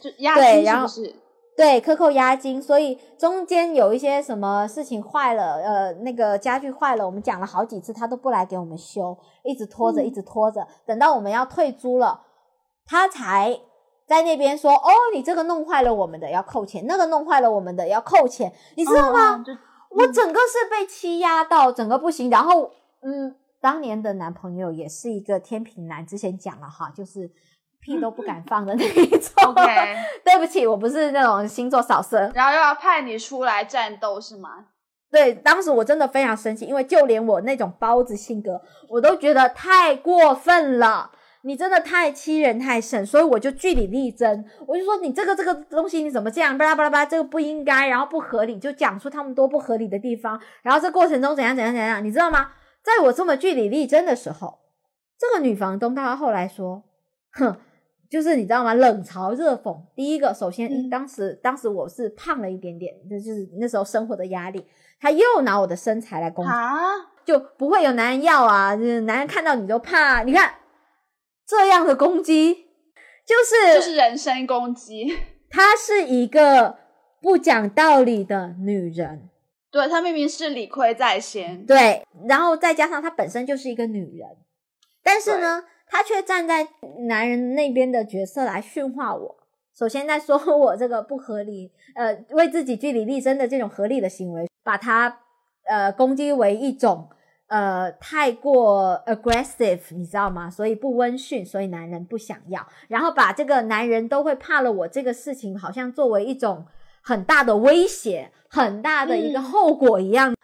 [0.01, 1.14] 就压对是然后不是？
[1.59, 12.20] 对，克扣押金，所以中间有一些什么事情坏了，呃，那个家具坏了，我们讲了好几次，他都不来给我们修，一直拖着，一直拖着，等到我们要退租了，
[12.86, 13.59] 他才
[14.06, 19.44] 在那边说：“哦，你这个弄坏了我们的要扣钱，那个弄坏了我们的要扣钱，你知道吗？”
[19.90, 22.30] 我整个是被欺压到，整个不行。
[22.30, 27.28] 然后，嗯，当年的男朋友也是一个天平男，之前讲了哈，就是
[27.81, 29.33] 屁都不敢 放的那一种。
[29.47, 29.64] OK，
[30.24, 32.31] 对不起，我不是那种星座扫射。
[32.35, 34.66] 然后又要派你出来战斗是吗？
[35.11, 38.61] 对，当时我真的非常生气，因为就连我那种包子性格，
[38.91, 41.12] 我都觉得太过分了。
[41.43, 52.51] 你真的太欺人太甚，所以我就据理力争，我就说你这个这个东西你怎么这样，巴拉巴拉巴拉，这个不应该，然后不合理，就讲出他们多不合理的地方，然后这过程中怎样怎样怎样，你知道吗？
[52.83, 54.59] 在我这么据理力争的时候，
[55.18, 56.83] 这个女房东她后来说，
[57.33, 57.57] 哼，
[58.11, 58.74] 就是你知道吗？
[58.74, 59.76] 冷嘲热讽。
[59.94, 64.64] 第一个，首先当时当时我是胖了一点点，就是那时候生活的压力，
[65.00, 66.50] 他又拿我的身材来攻击，
[67.24, 70.54] 就不会有男人要啊，就是男人看到你都怕，你看。
[71.46, 72.66] 这样的攻击
[73.24, 75.06] 就是就是人身攻击，
[75.48, 76.76] 她是一个
[77.22, 79.30] 不讲道理的女人，
[79.70, 84.28] 对她明明是理亏在先，对，然后再加上她本身就是一个女人，
[85.02, 86.68] 但是呢，她却站在
[87.07, 89.36] 男人那边的角色来驯化我。
[89.74, 95.20] 首先在说 我这个不合理，呃，为自己据理力争的这种合理的行为，把他
[95.64, 97.09] 呃攻击为一种。
[97.51, 100.51] 呃，太过 aggressive，你知道吗？
[100.51, 102.61] 所以不温驯，所以男人不想要。
[102.89, 106.66] 然后把这个男人都会怕了我这个事情，好像作为一种
[107.01, 110.34] 很大的威胁、很大的一个后果一样。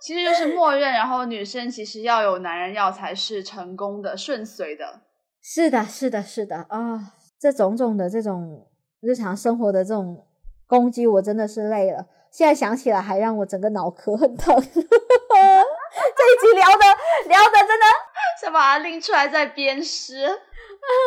[0.00, 5.00] 其实就是默认，然后女生其实要有男人要才是成功的、顺遂的。
[5.42, 7.12] 是的，是的，是的啊！
[7.40, 8.68] 这种种的这种
[9.00, 10.26] 日常生活的这种
[10.66, 12.06] 攻击，我真的是累了。
[12.30, 14.54] 现在想起来，还让我整个脑壳很疼。
[14.60, 16.84] 这一集聊的
[17.28, 17.86] 聊的真的，
[18.42, 20.28] 想把它拎出来再鞭尸。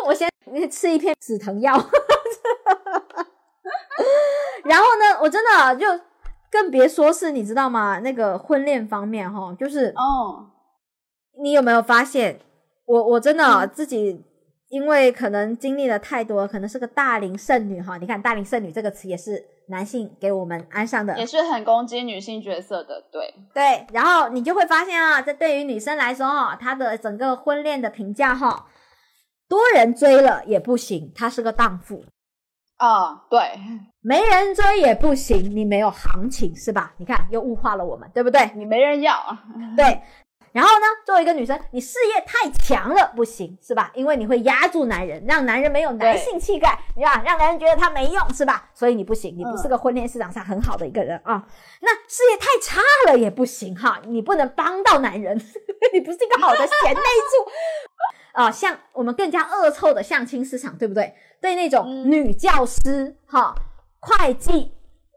[0.05, 0.29] 我先
[0.69, 1.73] 吃一片止疼药。
[4.65, 5.85] 然后呢，我真的就
[6.51, 7.99] 更别说是你知道吗？
[7.99, 10.51] 那个婚恋方面哈，就是哦，
[11.41, 12.39] 你有没有发现？
[12.85, 14.25] 我我真的自己。
[14.71, 17.97] 因为可能经历了太多，可能是个大龄剩女哈。
[17.97, 23.03] 你看“大龄剩女”这个词也是男性给我们安上的，也是很攻击女性角色的。
[23.11, 28.67] 对对，然后你就会发现啊，这对于女生来说哈，她的整个婚恋的评价哈，
[29.49, 32.05] 多人追了也不行，她是个荡妇
[32.87, 33.21] 啊。
[33.29, 33.39] 对，
[34.01, 36.93] 没人追也不行，你没有行情是吧？
[36.97, 38.51] 你看又物化了我们，对不对？
[38.55, 39.37] 你没人要，
[39.77, 40.01] 对。
[40.53, 43.89] 然后呢，作为一个女生，你事业太强了不行，是吧？
[43.95, 47.21] 因为你会压住男人，让男人没有男性气概，你吧？
[47.23, 48.69] 让男人觉得他没用，是吧？
[48.73, 51.41] 所以你不行，你不是个婚恋市场上很好的一个人啊。
[51.79, 55.37] 那事业太差了也不行哈，你不能帮到男人，
[55.93, 57.51] 你不是一个好的贤内助
[58.33, 58.51] 啊。
[58.51, 61.13] 像我们更加恶臭的相亲市场，对不对？
[61.41, 63.53] 对那种女教师哈、
[63.99, 64.71] 会计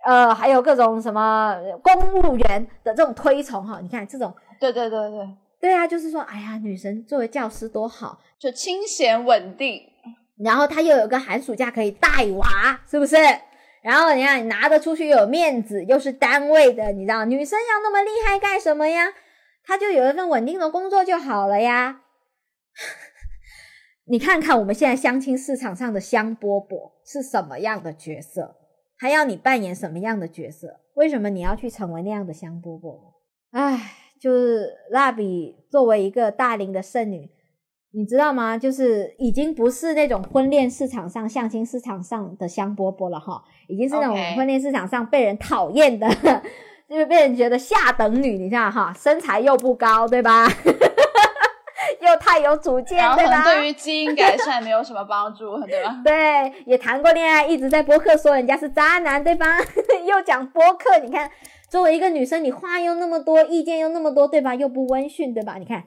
[0.04, 4.34] 呃，还有各种什么公务员的这种推崇哈，你看这种。
[4.60, 5.28] 对对对对
[5.60, 5.86] 对啊！
[5.86, 9.82] 就是说，哎呀，女神作为教师多好，就清闲稳定，
[10.38, 13.16] 然后她又有个寒暑假可以带娃，是不是？
[13.82, 19.08] 然后你看，你拿得出去又有面子，又是单位的，你知道，女生要那么厉害干什么呀？
[19.66, 22.00] 她就有一份稳定的工作就好了呀。
[24.06, 28.56] 你看看我们现在相亲市场上的香饽饽是什么样的角色？
[28.98, 30.80] 还要你扮演什么样的角色？
[30.94, 32.98] 为什么你要去成为那样的香饽饽？
[33.52, 33.98] 唉。
[34.20, 37.28] 就是蜡笔作为一个大龄的剩女，
[37.90, 38.56] 你知道吗？
[38.56, 46.08] 就是已经不是那种婚恋市场上、相亲市场上的香饽饽了哈，已经是那种婚恋市场上被人讨厌的，
[46.88, 48.38] 就是被人觉得下等女。
[48.38, 50.46] 你知道哈，身材又不高，对吧？
[52.14, 53.42] 又太有主见，对吧？
[53.44, 56.00] 对于基因改善没有什么帮助，对吧？
[56.06, 59.58] 对，也谈过恋爱，一直在播客说人家是渣男，对吧？
[60.06, 61.30] 又讲播客，你看。
[61.70, 64.54] 作为一个女生，你话又那么多，意见又那么多，对吧？
[64.54, 65.56] 又不温驯，对吧？
[65.58, 65.82] 你看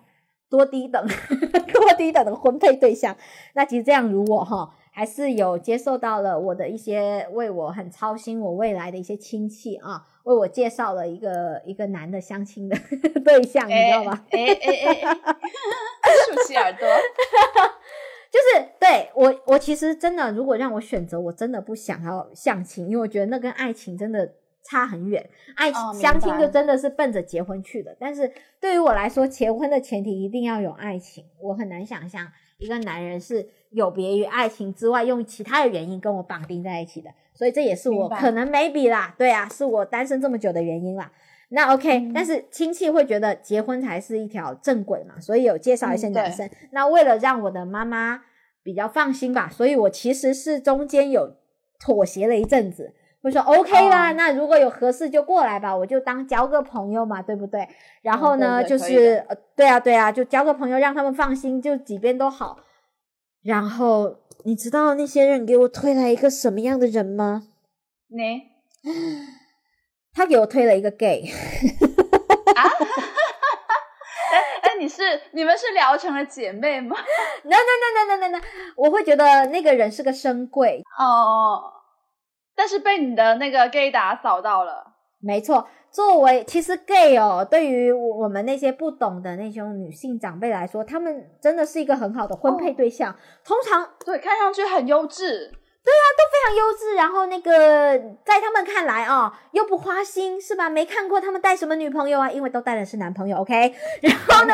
[0.50, 1.02] 多低等，
[1.72, 3.16] 多低等的婚配对象。
[3.54, 12.76] 那其实这样如我哈，还是有接受到了我的一些为我很操心我未来的一些亲戚啊，为我介绍了一个一个男的相亲的
[13.24, 14.26] 对象，你知道吗？
[14.32, 15.18] 哎哎哎，
[16.26, 16.88] 竖起耳朵，
[18.34, 24.34] 就是对我我其实真的，如果让我选择，我真的不想要相亲，因为我觉得那跟爱情真的。
[24.70, 27.96] 差很远，爱情相亲就真的是奔着结婚去的。
[27.98, 28.30] 但是
[28.60, 31.24] 对于我来说，结婚的前提一定要有爱情。
[31.40, 32.28] 我很难想象
[32.60, 41.12] 一个男人是有别于爱情之外，用其他的原因跟我绑定在一起的，所以这也是我可能 maybe 啦，对啊，是我单身这么久的原因啦。
[41.50, 46.50] 那 OK，、嗯但是亲戚会觉得结婚才是一条正轨嘛，所以有介绍一些男生。
[46.72, 48.22] 那为了让我的妈妈
[48.64, 51.38] 比较放心吧，所以我其实是中间有
[51.80, 57.68] 妥协了一阵子，会说 OK 啦，哦那如果有合适就过来吧，我就当交个朋友嘛，对不对？
[58.02, 62.60] 然后呢，嗯对对就是呃，对啊，对啊，就交个朋友，让他们放心，就几边都好。
[63.44, 64.16] 然后
[64.46, 67.44] 你知道那些人给我推来一个什么样的人吗？
[68.10, 68.44] 你
[70.14, 71.24] 他给我推了一个 gay，
[72.56, 72.62] 啊？
[74.32, 76.96] 哎哎，你是你们是聊成了姐妹吗
[77.44, 78.42] ？no no no no no no no，
[78.76, 81.62] 我会觉得那个人是个深贵，哦，
[82.58, 84.96] 但是被你的那个 gay 打扫到了。
[85.22, 85.68] 没错。
[85.90, 93.16] 作为其实 gay 哦，对于我们那些不懂的那种女性长辈来说，他们真的是一个很好的婚配对象。
[93.44, 95.54] 通常对，看上去很优质。
[95.88, 100.70] 非常优质，然后那个在他们看来哦，又不花心是吧？
[100.70, 103.74] 没看过他们带什么女朋友啊，因为都带的是男朋友，OK。
[104.02, 104.54] 然后呢，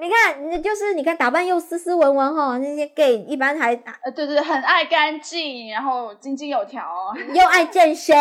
[0.00, 6.82] 你看，就是你看打扮又斯斯文文哈、那些 gay 一般还呃，对对，很爱干净，然后井井有条。
[7.34, 8.16] 又爱健身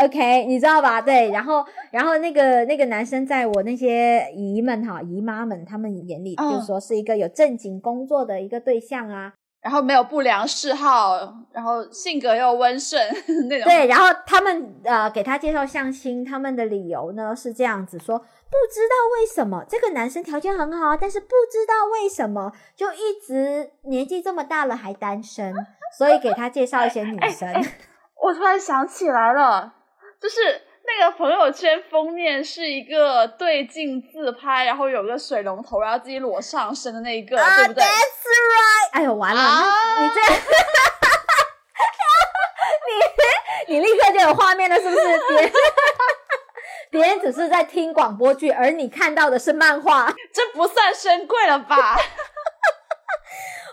[0.00, 1.00] ，OK，你知道吧？
[1.00, 9.34] 对，然后然后那个那个男生在我那些姨们哈姨妈们他们眼里，嗯就是说是一个有正经工作的一个对象啊。
[9.66, 11.18] 然后没有不良嗜好，
[11.50, 13.02] 然后性格又温顺
[13.50, 13.64] 那种。
[13.64, 18.24] 对，然后他们呃给他介绍相亲，他们的理由呢是这样子说：不
[18.72, 25.52] 知道为什么这个男生条件很好，但是不知道为什么就一直年纪这么大了还单身，
[25.98, 27.52] 所以给他介绍一些女生。
[28.22, 29.74] 我突然想起来了，
[30.20, 30.38] 就是
[30.86, 38.90] 那个朋友圈封面是一个对镜自拍，然后有个水龙头，然后自己裸上身的那一个，啊对不对？That's right！
[38.92, 39.64] 哎呦，完了，
[40.00, 40.20] 你这，
[43.68, 44.96] 你 你立刻就有画面了，是不是？
[45.28, 45.52] 别人
[46.90, 50.14] 别人只是在听广播剧，而你看到的是漫画。
[50.32, 51.96] 这不算深贵了吧？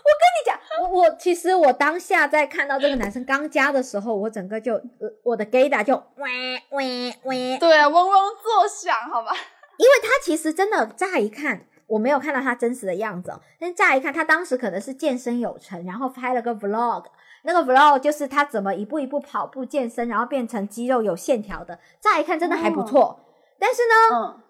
[0.04, 9.32] 我跟你讲，我我其实我当下在看到这个男生刚加的时候，我整个就、呃、我的 gay 打就喂喂喂，对啊，嗡嗡作响，好吧？
[9.78, 11.66] 因为他其实真的乍一看。
[11.86, 17.04] 我没有看到他真实的样子哦，但乍一看，他当时可能是健身有成，然后拍了个 vlog，
[17.42, 23.20] 那个 vlog 就是他怎么一步一步跑步健身，然后变成肌肉有线条的，乍一看真的还不错。
[23.58, 24.40] 但是呢，嗯，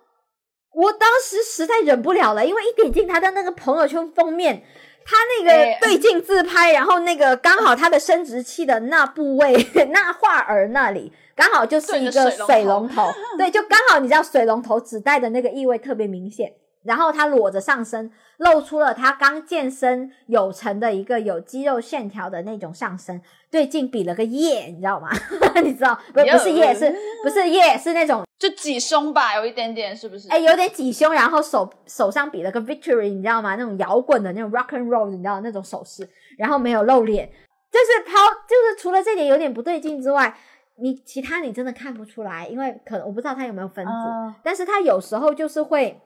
[0.75, 4.63] 我当时实在忍不了了，因为一点进他的那个朋友圈封面，
[5.05, 9.55] 他那哎个对镜自拍，然后那个刚好他的生殖器的那部位，
[9.93, 16.53] 那画儿那里刚好就是一个水水龙龙头， 对，就刚好你知道水龙头指代的那个意味特别明显。
[16.85, 25.09] 然后他裸着上身，露出了他刚健身有成的一个有肌肉线条的那种上身，对镜比了个耶，你知道吗？
[25.65, 26.21] 你知道不？
[26.21, 27.79] 不是耶，是不是耶？
[27.83, 30.29] 是那种就挤胸吧，有一点点，是不是？
[30.29, 33.55] 哎，有点挤胸，然后手手上比了个 victory，你知道吗？
[33.57, 37.27] 那种摇滚的那种 rock and roll，你知道那种手势，然后没有露脸，
[37.71, 38.13] 就是抛，
[38.49, 40.37] 就是除了这点有点不对劲之外，
[40.77, 46.01] 你其他你真的看不出来，因为可能我不知道他有没有分组，嗯但是他有时候就是会，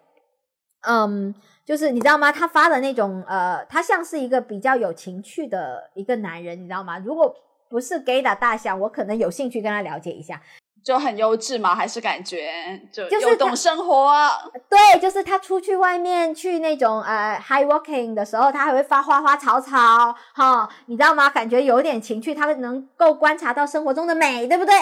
[0.87, 1.35] 嗯，
[1.65, 2.31] 就是你知道吗？
[2.31, 6.99] 他发的那种呃，他像是一个比较有情趣的一个男人，你知道吗？
[6.99, 7.35] 如果
[7.71, 10.41] 不是 gay 的大象，我可能有兴趣跟他了解一下。
[10.89, 12.51] 就很优质嘛，还是感觉
[12.91, 14.31] 就就是有懂生活啊。
[14.71, 21.29] 对，就是他出去外面去那种呃 high walking 的时候，他还会发花花草草，哈，你知道吗？
[21.29, 24.73] 感觉有点情趣，他能够观察到生活中的美，对不对？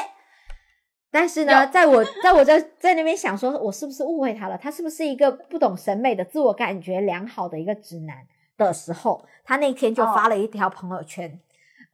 [1.10, 4.56] 但是呢，在我在我在在那边想说，我是不是误会他了？
[4.56, 8.18] 他是不是一个不懂审美的、自我感觉良好的一个直男
[8.56, 11.40] 的时候，他那天就发了一条朋友圈，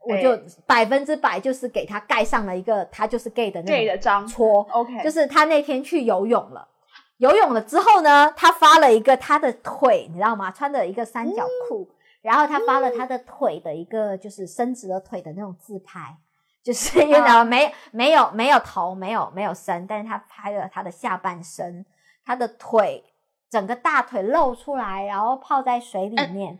[0.04, 4.66] 我就百分之百就是给他盖上了一个他就是 gay 的那 gay 的章戳。
[4.70, 6.66] ，OK，就是他那天去游泳了，
[7.18, 10.50] 游泳了之后呢，他发了一个他的腿，你知道吗？
[10.50, 11.88] 穿的一个三角裤，
[12.20, 16.16] 然后他发了他的腿的一个就是伸直了腿的那种自拍，
[16.64, 21.86] 就是因为啊没没有没有头，没有没有身，但是他拍了他的下半身，
[22.24, 23.04] 他的腿
[23.48, 26.58] 整个大腿露出来，然后泡在水里面。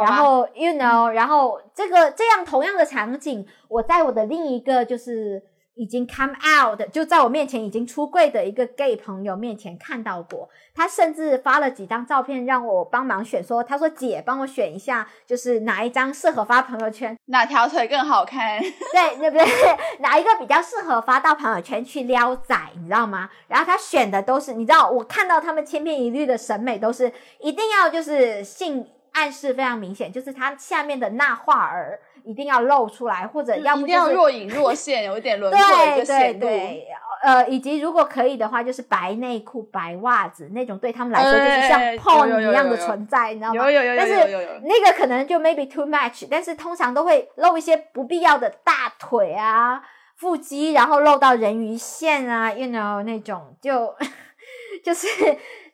[0.00, 5.42] 然后，you know，然后这个这样同样的场景，我在我的另一个就是
[5.74, 10.48] 已经 come out 的，就在我面前已经出柜的一个 gay 朋友面前看到过。
[10.74, 18.58] 他甚至发了几张照片让我帮忙选，说他说姐帮我选一下，就是哪一张适合发朋友圈， 哪条腿更好看？
[18.60, 19.46] 对对不对？
[20.00, 23.28] 哪一个比较适合发到朋友圈去撩仔，你知道吗？
[23.48, 36.40] 然后他选的都是，你知道，我看到他们千篇一律的审美都是一定要就是性暗示非常明显，就是它下面的那画儿一定要露出来，或者要不一定要就是若隐若现，有一点轮廓的一对对个显露。
[36.40, 36.86] 对，
[37.22, 43.64] 呃，以及如果可以的话，就是白内裤、白袜子那种，对他们来说就是像哎有 porn 有有一样的存在，你知道吗？
[43.64, 44.14] 有有有有但是
[44.64, 49.82] 那个可能就 maybe too much，但是通常都会露一些不必要的大腿啊、
[50.16, 53.94] 腹肌，然后露到人鱼线啊，you know 那种就
[54.82, 55.06] 就是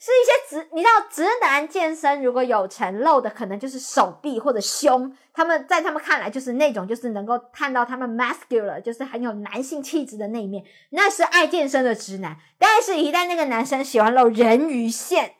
[0.00, 12.36] 是一些直，你知道直男健身如果有成露的，可能就是手臂或者胸，他们在他们看来就是那种就是能够看到他们 muscular，就是很有男性气质的那一面，那是爱健身的直男。
[12.58, 15.34] 但是，一旦那个男生喜欢露人鱼线、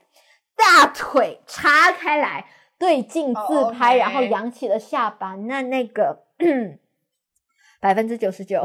[0.57, 2.47] 大腿叉开来
[2.79, 6.25] 对镜自哦拍然后扬起了下巴，那那个
[7.81, 8.65] 百分之九十九。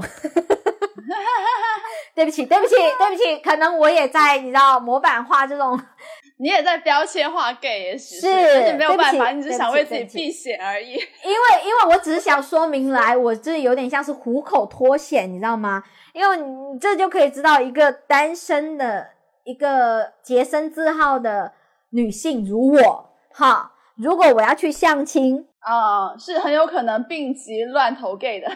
[2.16, 5.80] 对不起，对不起， 对不起，可能我也在你知道模板化这种，
[6.40, 10.92] 你也在标签化 gay，也许是而且没有办法，你只想为自己避险而已。
[10.92, 15.84] 因为因为我只是想说明来，我这有点像是虎口脱险，你知道吗？
[16.14, 19.10] 因为你这就可以知道一个单身的
[19.44, 21.54] 一个洁身自好的
[21.90, 28.48] 女性如我，哈，如果我要去相亲，啊、是很有可能病急乱投 gay 的。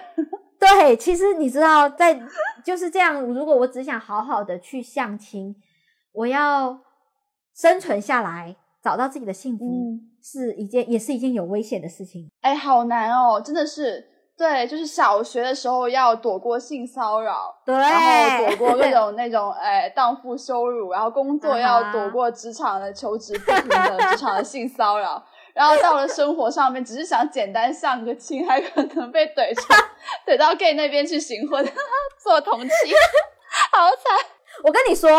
[0.60, 2.20] 对，其实你知道，在
[2.64, 3.22] 就是这样。
[3.22, 5.56] 如果我只想好好的去相亲，
[6.12, 6.80] 我要
[7.56, 12.30] 生存下来，找到自己的幸福，嗯是一件也是一件有危险的事情。
[12.42, 14.14] 哎，好难哦，真的是。
[14.38, 25.26] 对，就是小学的时候要躲过性骚扰，对，然后躲过各种那种哎荡妇羞辱，然后工作要躲过职场的求职不平等、职场的性骚扰，
[25.58, 29.74] 然后到了生活上面，只是想简单相个亲，还可能被怼出
[30.32, 31.68] 怼到 gay 那边去行婚
[32.22, 32.70] 做同妻，
[33.72, 34.28] 好惨。
[34.64, 35.10] 我跟你说，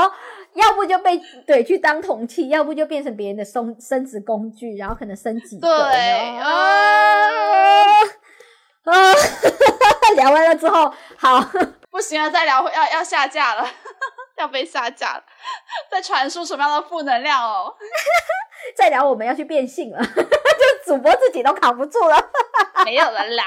[0.54, 5.66] 要不就被怼去当同妻，要不就变成别人的生生殖工具，然后可能生几个。
[5.66, 6.46] 对啊
[8.84, 8.94] 啊！
[10.14, 11.44] 聊完了之后，好，
[11.90, 13.68] 不行了，再聊要要下架了，
[14.38, 15.24] 要被下架了，
[15.90, 17.74] 在传输什么样的负能量哦？
[18.76, 22.16] 再聊我们要去变性了， 就主播自己都扛不住了。
[22.84, 23.44] 没有了啦，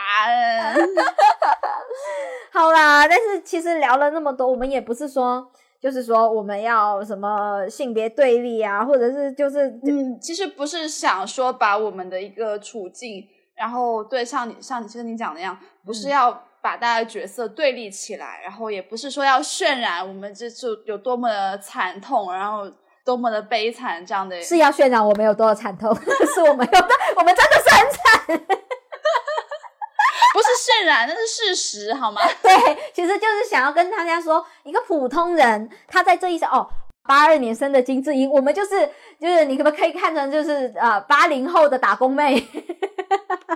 [2.51, 5.51] 好啦，但是其实聊了那么多，我们也不是说，
[5.81, 22.69] 就是说我们要什么性别对立啊，或者是就是嗯，其实不是想说把我们的一个处境，然后对像你像你其实你讲的那样，不是嗯要把大家角色对立起来，然后也不是说要渲染我们这就有多么的惨痛，然后
[23.03, 24.41] 多么的悲惨这样的。
[24.41, 25.93] 是要渲染我们有多少惨痛，
[26.33, 28.47] 是我们有的，我们真的是很惨。
[30.33, 32.21] 不是渲染，那是事实，好吗？
[32.41, 32.55] 对，
[32.93, 36.65] 其实就是想要跟大家说，一个普通人他在这一生哦，
[37.03, 38.89] 八二年生的金智英，我们就是
[39.19, 42.39] 就是你可不可以看成就是呃八零后的打工妹，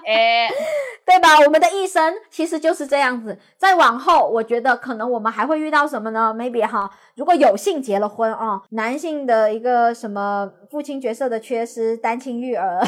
[0.05, 0.47] 哎，
[1.05, 1.39] 对吧？
[1.45, 3.37] 我们的一生其实就是这样子。
[3.57, 12.79] 再往后，我觉得可能我们还会遇到什么呢？maybe 哈，如果有幸结了婚啊、男性的一个什么父亲角色的缺失，单亲育儿，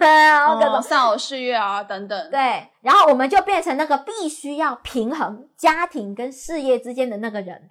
[0.00, 2.30] 然 后各种哦丧偶式育儿等等。
[2.30, 7.68] 对，然后我们就变成那个必须要平衡家庭跟事业之间的那个人，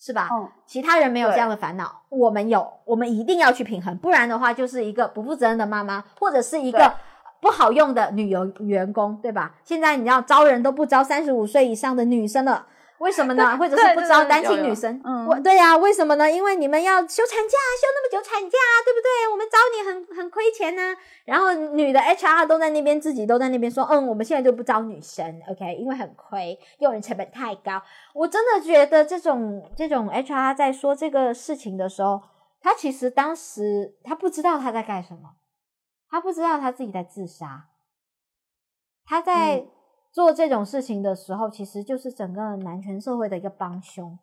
[0.00, 0.28] 是吧？
[0.32, 6.92] 嗯，其他人没有这样的烦恼，我们有，我们一定要去平衡，不然的话就是一个不负责任的妈妈，或者是一个
[7.40, 9.54] 不好用的女员员工，对吧？
[9.64, 12.66] 现在你要招人都不招三十五岁以上的女生了。
[12.98, 13.56] 为什么呢？
[13.56, 15.00] 或者是不招单亲女生？
[15.02, 16.30] 嗯我对呀、为什么呢？
[16.30, 19.32] 因为你们要休产假，休那么久产假，对不对？
[19.32, 20.94] 我们招你很很亏钱呢、
[21.24, 27.80] 然后女的 HR 都在那边自己都在那边说，嗯，我们现在就不招女生，OK，因为很亏，用人成本太高。
[28.12, 32.20] 我真的觉得这种这种 HR 在说这个事情的时候，
[32.60, 35.30] 他其实当时他不知道他在干什么，
[36.10, 37.68] 他不知道他自己在自杀，
[39.04, 39.68] 他在嗯
[40.12, 44.18] 做这种事情的时候，其实就是整个男权社会的一个帮凶。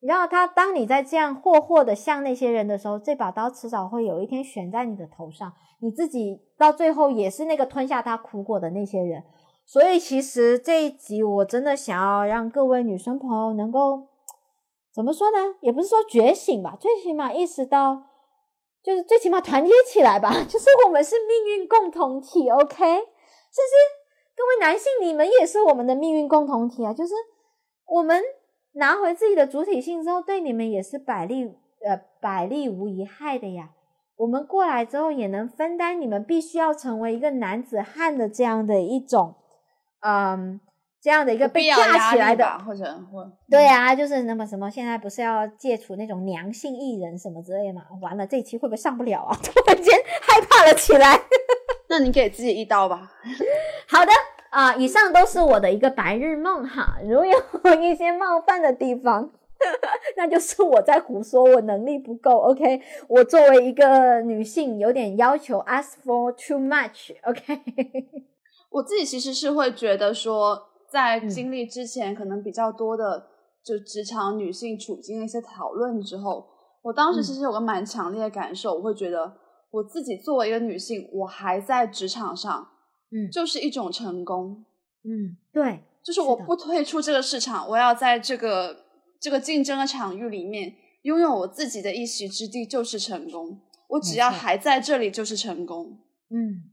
[0.00, 9.22] 然后他，当你在这样霍霍的向那些人的时候，这把刀迟早会有一天悬在你的头上，你自己到最后也是那个吞下他苦果的那些人。
[9.66, 14.08] 所以，其实这一集我真的想要让各位女生朋友能够
[14.92, 15.36] 怎么说呢？
[15.60, 18.02] 也不是说觉醒吧，最起码意识到，
[18.82, 20.30] 就是最起码团结起来吧。
[20.48, 22.76] 就是我们是命运共同体，OK？
[22.76, 23.74] 甚至
[24.36, 26.92] 各位男性，你们也是我们的命运共同体啊！
[26.92, 27.12] 就是
[27.86, 28.22] 我们
[28.72, 31.44] 拿回自己的主体性之后，对你们也是百利
[31.84, 33.70] 呃百利无一害的呀。
[34.16, 39.34] 我们过来之后，也能分担你们必须要成为一个男子汉的这样的一种，
[40.00, 40.60] 嗯，
[41.02, 47.82] 这样的一个被架起来的或者或对啊，就是那么什么，现在不是要戒除那种娘性艺人什么之类的嘛？
[48.02, 49.36] 完了，这一期会不会上不了啊？
[49.42, 51.18] 突然间害怕了起来。
[51.88, 53.10] 那你给自己一刀吧。
[53.88, 54.12] 好的
[54.50, 56.98] 啊、以上都是我的一个白日梦哈。
[57.04, 59.30] 如有一些冒犯的地方，
[60.16, 62.32] 那就是我在胡说，我能力不够。
[62.38, 67.14] OK，我作为一个女性，有点要求，ask for too much。
[67.22, 67.60] OK，
[68.70, 71.28] 我自己其实是会觉得说，在嗯。
[71.28, 73.28] 经历之前可能比较多的
[73.64, 76.46] 就职场女性处境的一些讨论之后，
[76.82, 77.22] 我当时嗯。
[77.22, 79.32] 其实有个蛮强烈的感受，我会觉得
[79.70, 82.68] 我自己作为一个女性，我还在职场上，
[83.10, 83.30] 嗯。
[83.30, 84.64] 就是一种成功，
[85.04, 88.84] 嗯，对，就是我不退出这个市场，我要在这个
[89.20, 93.60] 这个竞争的场域里面拥有我自己的一席之地，就是成功。
[93.88, 95.98] 我只要还在这里，就是成功。
[96.30, 96.70] 嗯，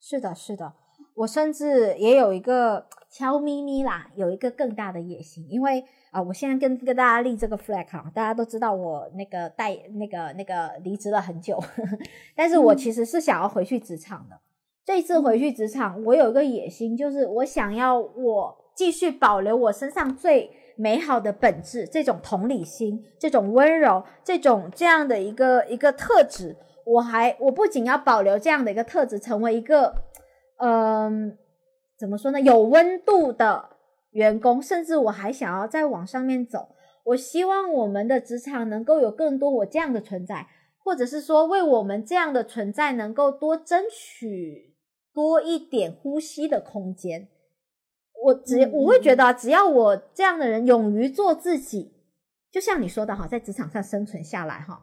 [0.00, 0.72] 是的，是的，
[1.14, 11.62] 我甚至也有一个悄咪咪啦，有一个更大的野心，因为啊、我现在跟跟大家立这个 flag 哈，大家都知道我那个带那个那个离职了很久，
[12.34, 14.40] 但是我嗯其实是想要回去职场的。
[14.84, 26.56] 这次回去职场，我有一个野心，就是我想要我继续保留我身上最美好的本质，这种同理心，这种温柔，这种这样的一个一个特质。
[26.84, 29.94] 我还我不仅要保留这样的一个特质，成为一个
[30.56, 31.38] 嗯、
[32.00, 33.76] 怎么说呢，有温度的
[34.12, 36.74] 员工，甚至我还想要再往上面走。
[37.04, 40.46] 我希望我们的职场能够有更多我这样的存在，
[40.82, 44.74] 或者是说为我们这样的存在能够多争取
[45.12, 47.28] 多一点呼吸的空间。
[48.24, 51.92] 我只嗯我会觉得啊，只要我这样的人勇于做自己，
[52.50, 54.82] 就像你说的哈，在职场上生存下来哈，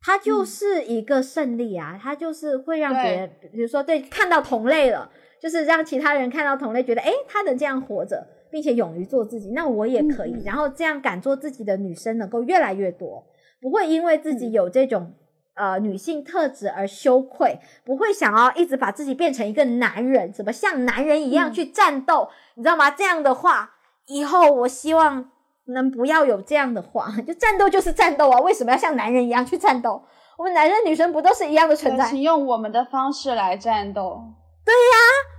[0.00, 5.10] 他就嗯是一个胜利啊，他就是会让别人，比如说对看到同类了，
[5.40, 10.42] 就是让其他人看到同类，觉得诶，他能这样活着，并且勇于做自己，那我也可以。
[10.44, 13.26] 然后这样敢做自己的女生能够越来越多，
[13.60, 15.14] 不会因为自己嗯有这种。
[15.58, 22.90] 呃，女性特质而羞愧，不会想要一直把自己变成一个男人，怎么像男人一样嗯去战斗，你知道吗？
[22.90, 23.70] 这样的话，
[24.08, 25.30] 以后我希望
[25.68, 30.02] 能不要有这样的话，就战斗就是战斗啊，为什么要像男人一样去战斗？
[30.36, 32.04] 我们男生女生不都是一样的存在？
[32.04, 34.20] 请用我们的方式来战斗。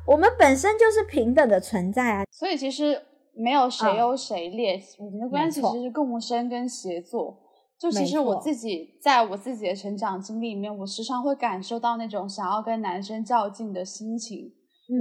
[0.06, 2.24] 我们本身就是平等的存在啊。
[2.32, 3.02] 所以其实
[3.36, 7.44] 没有谁嗯优谁劣，我们的关系其实是共生跟协作。
[7.80, 14.52] 就其实我自己在我自己的成长经历里面，我时常会感受到那种想要跟男生较劲的心情。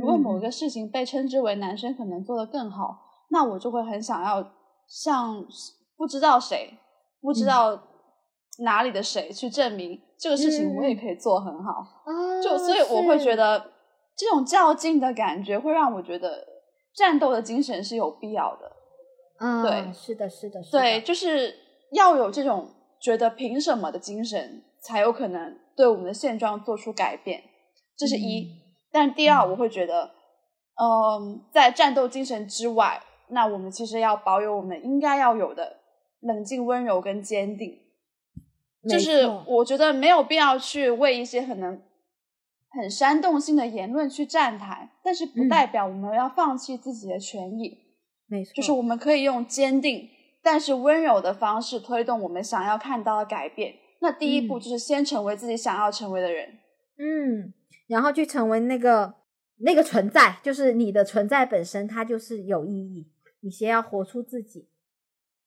[0.01, 2.99] 如果某嗯个事情被称之为男生可能做得更好，
[3.31, 4.47] 那我就会很想要
[4.89, 5.43] 向
[5.97, 6.77] 不知道谁、
[7.23, 7.83] 不知嗯道
[8.59, 11.71] 哪里的谁去证明这个事情我也嗯可以做很好。
[12.05, 13.73] 啊就所以我会觉得
[14.17, 16.47] 这种较劲的感觉会让我觉得
[16.95, 18.73] 战斗的精神是有必要的。
[19.39, 21.55] 嗯，对是的，是的，是的，对，就是
[21.93, 22.71] 要有这种
[23.01, 27.43] 觉得凭什么的精神，才有可能对我们的现状做出改变。
[27.97, 28.43] 这是一。
[28.43, 28.63] 嗯
[28.93, 30.11] 但第二，我会觉得，
[30.81, 35.81] 嗯，在战斗精神之外，那我们其实要保有我们应该要有的
[36.21, 37.79] 冷静、温柔跟坚定。
[38.89, 41.79] 就是我觉得没有必要去为一些可能
[42.77, 47.79] 很煽动性的言论去站台，但是不嗯代表我们要放弃自己的权益。
[48.29, 50.09] 没错，就是我们可以用坚定
[50.43, 53.75] 但是温柔的方式推动我们想要看到的改变。
[54.01, 56.59] 那第一步嗯就是先成为自己想要成为的人。
[56.99, 57.53] 嗯，
[57.89, 59.15] 然后去成为那个
[59.61, 63.11] 那个存在，就是你的存在本身，它就是有意义。
[63.41, 64.69] 你先要活出自己。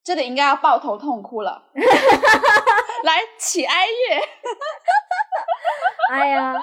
[0.04, 4.22] 这里应该要抱头痛哭了， 来起哀乐。
[6.12, 6.54] 哎呀，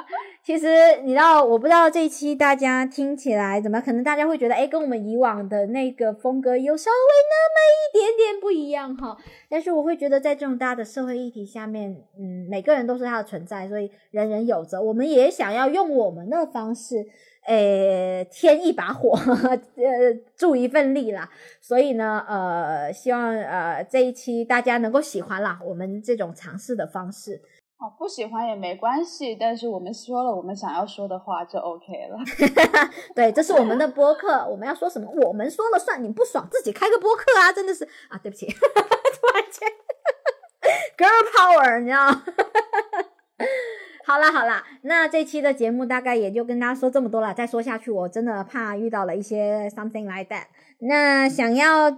[0.47, 0.69] 其实
[1.03, 9.19] 你知道，我不知道这一期大家听起来怎么，可能大家会觉得，哎，跟我们以往的那个风格有稍微那么一点点不一样哈。
[9.49, 14.81] 但是我会觉得，在这种大的社会议题下面，嗯，每个人都是他的存在，所以人人有责。
[14.81, 17.05] 我们也想要用我们的方式，
[17.47, 19.19] 诶，添一把火，
[19.75, 21.29] 呃，助一份力啦。
[21.61, 27.43] 所以呢，呃，希望呃这一期大家能够喜欢啦，我们这种尝试的方式。
[27.79, 32.19] 哦，不喜欢也没关系，但是我们说了我们想要说的话就 OK 了。
[33.15, 36.03] 对，这是我们的播客，我们要说什么，我们说了算。
[36.03, 37.53] 你不爽自己开个播客啊！
[37.53, 38.57] 真的是啊，对不起， 突
[39.35, 39.69] 然间
[40.97, 42.23] ，girl power，你知道吗？
[44.07, 47.35] 好啦好啦，那这期的节目大概也就跟大家说这么多了。
[47.35, 50.45] 再说下去，我真的怕遇到了一些 something like that。
[50.79, 51.91] 那想要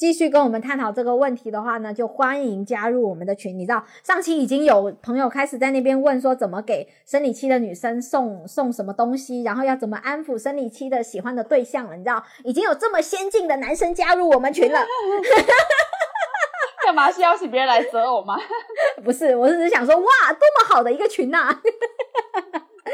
[0.00, 3.58] 继续跟我们探讨这个问题的话呢，就欢迎加入我们的群。
[3.58, 11.96] 你知道，上期已经有朋友开始在那边问说，怎么给生理期的女生送送什么东西，然后要怎么安抚生理期的喜欢的对象了。
[11.96, 14.80] 你知道，已经有这么先进的男生加入我们群了。
[16.82, 18.38] 干嘛是邀请别人来择偶吗？
[19.04, 21.60] 不是，我是只是想说，哇，多么好的一个群呐、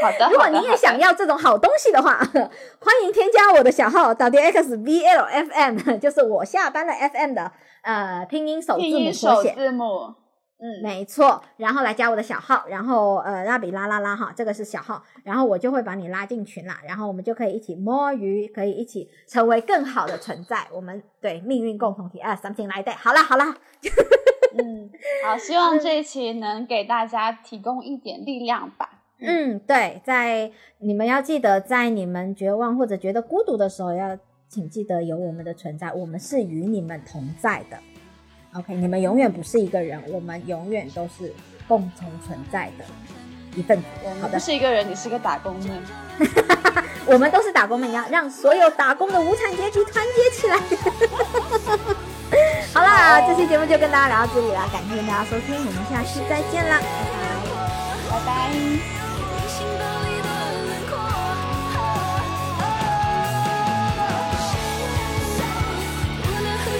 [0.02, 2.18] 好的，如果你也想要这种好东西的话，
[2.80, 7.52] 欢迎添加我的小号 w x v l f m， 就是我下班了 f m 的
[7.82, 9.54] 呃拼音首字母缩写。
[9.54, 10.14] 字母。
[10.58, 22.96] 嗯，没错，然后来加我的小号，然后呃，拉比拉拉拉哈，这个是小号，然后我就会把你拉进群啦，然后我们就可以一起摸鱼，可以一起成为更好的存在，我们对命运共同体啊，something like that。
[22.96, 23.54] 好啦好啦，
[24.56, 24.90] 嗯，
[25.26, 28.95] 好，希望 这一期能给大家提供一点力量吧。
[29.18, 34.18] 嗯，对，在你们要记得，在你们绝望或者觉得孤独的时候，要
[34.48, 37.78] 请记得有我们的存在，我们是与你们同在的。
[38.54, 41.32] OK，你们永远不是一个人，我们永远都是
[41.66, 42.84] 共同存在的
[43.54, 43.84] 一份子。
[44.20, 45.70] 好的，不是一个人，你是个打工妹。
[47.06, 50.58] 我们都是打工妹，要让所有打工的无产阶级团结起来。
[52.74, 56.80] 好啦，这期节目就跟大家聊到这里了，感谢大家收听，我们下期再见啦，
[58.10, 59.05] 拜拜，拜拜。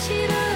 [0.09, 0.56] 被崇